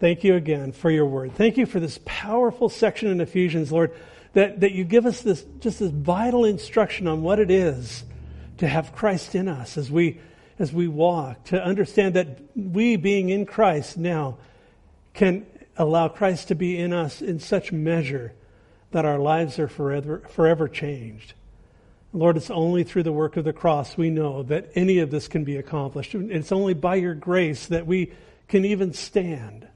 [0.00, 1.34] thank you again for your word.
[1.34, 3.92] Thank you for this powerful section in Ephesians, Lord,
[4.34, 8.04] that, that you give us this just this vital instruction on what it is
[8.58, 10.20] to have Christ in us as we
[10.58, 14.36] as we walk, to understand that we being in Christ now
[15.12, 15.46] can
[15.76, 18.32] allow Christ to be in us in such measure
[18.92, 21.34] that our lives are forever forever changed.
[22.12, 25.26] Lord, it's only through the work of the cross we know that any of this
[25.26, 26.14] can be accomplished.
[26.14, 28.12] It's only by your grace that we
[28.46, 29.66] can even stand.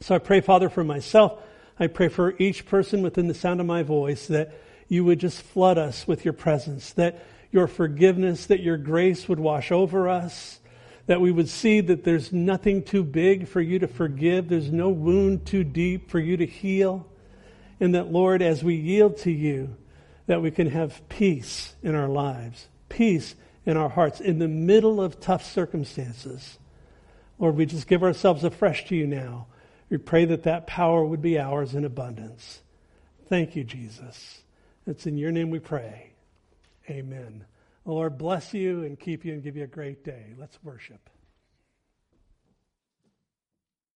[0.00, 1.38] So I pray, Father, for myself.
[1.78, 4.54] I pray for each person within the sound of my voice that
[4.88, 7.22] you would just flood us with your presence, that
[7.54, 10.58] your forgiveness, that your grace would wash over us,
[11.06, 14.88] that we would see that there's nothing too big for you to forgive, there's no
[14.88, 17.06] wound too deep for you to heal,
[17.78, 19.76] and that, Lord, as we yield to you,
[20.26, 25.00] that we can have peace in our lives, peace in our hearts in the middle
[25.00, 26.58] of tough circumstances.
[27.38, 29.46] Lord, we just give ourselves afresh to you now.
[29.90, 32.62] We pray that that power would be ours in abundance.
[33.28, 34.42] Thank you, Jesus.
[34.88, 36.13] It's in your name we pray.
[36.88, 37.44] Amen.
[37.84, 40.34] The Lord bless you and keep you and give you a great day.
[40.38, 41.10] Let's worship.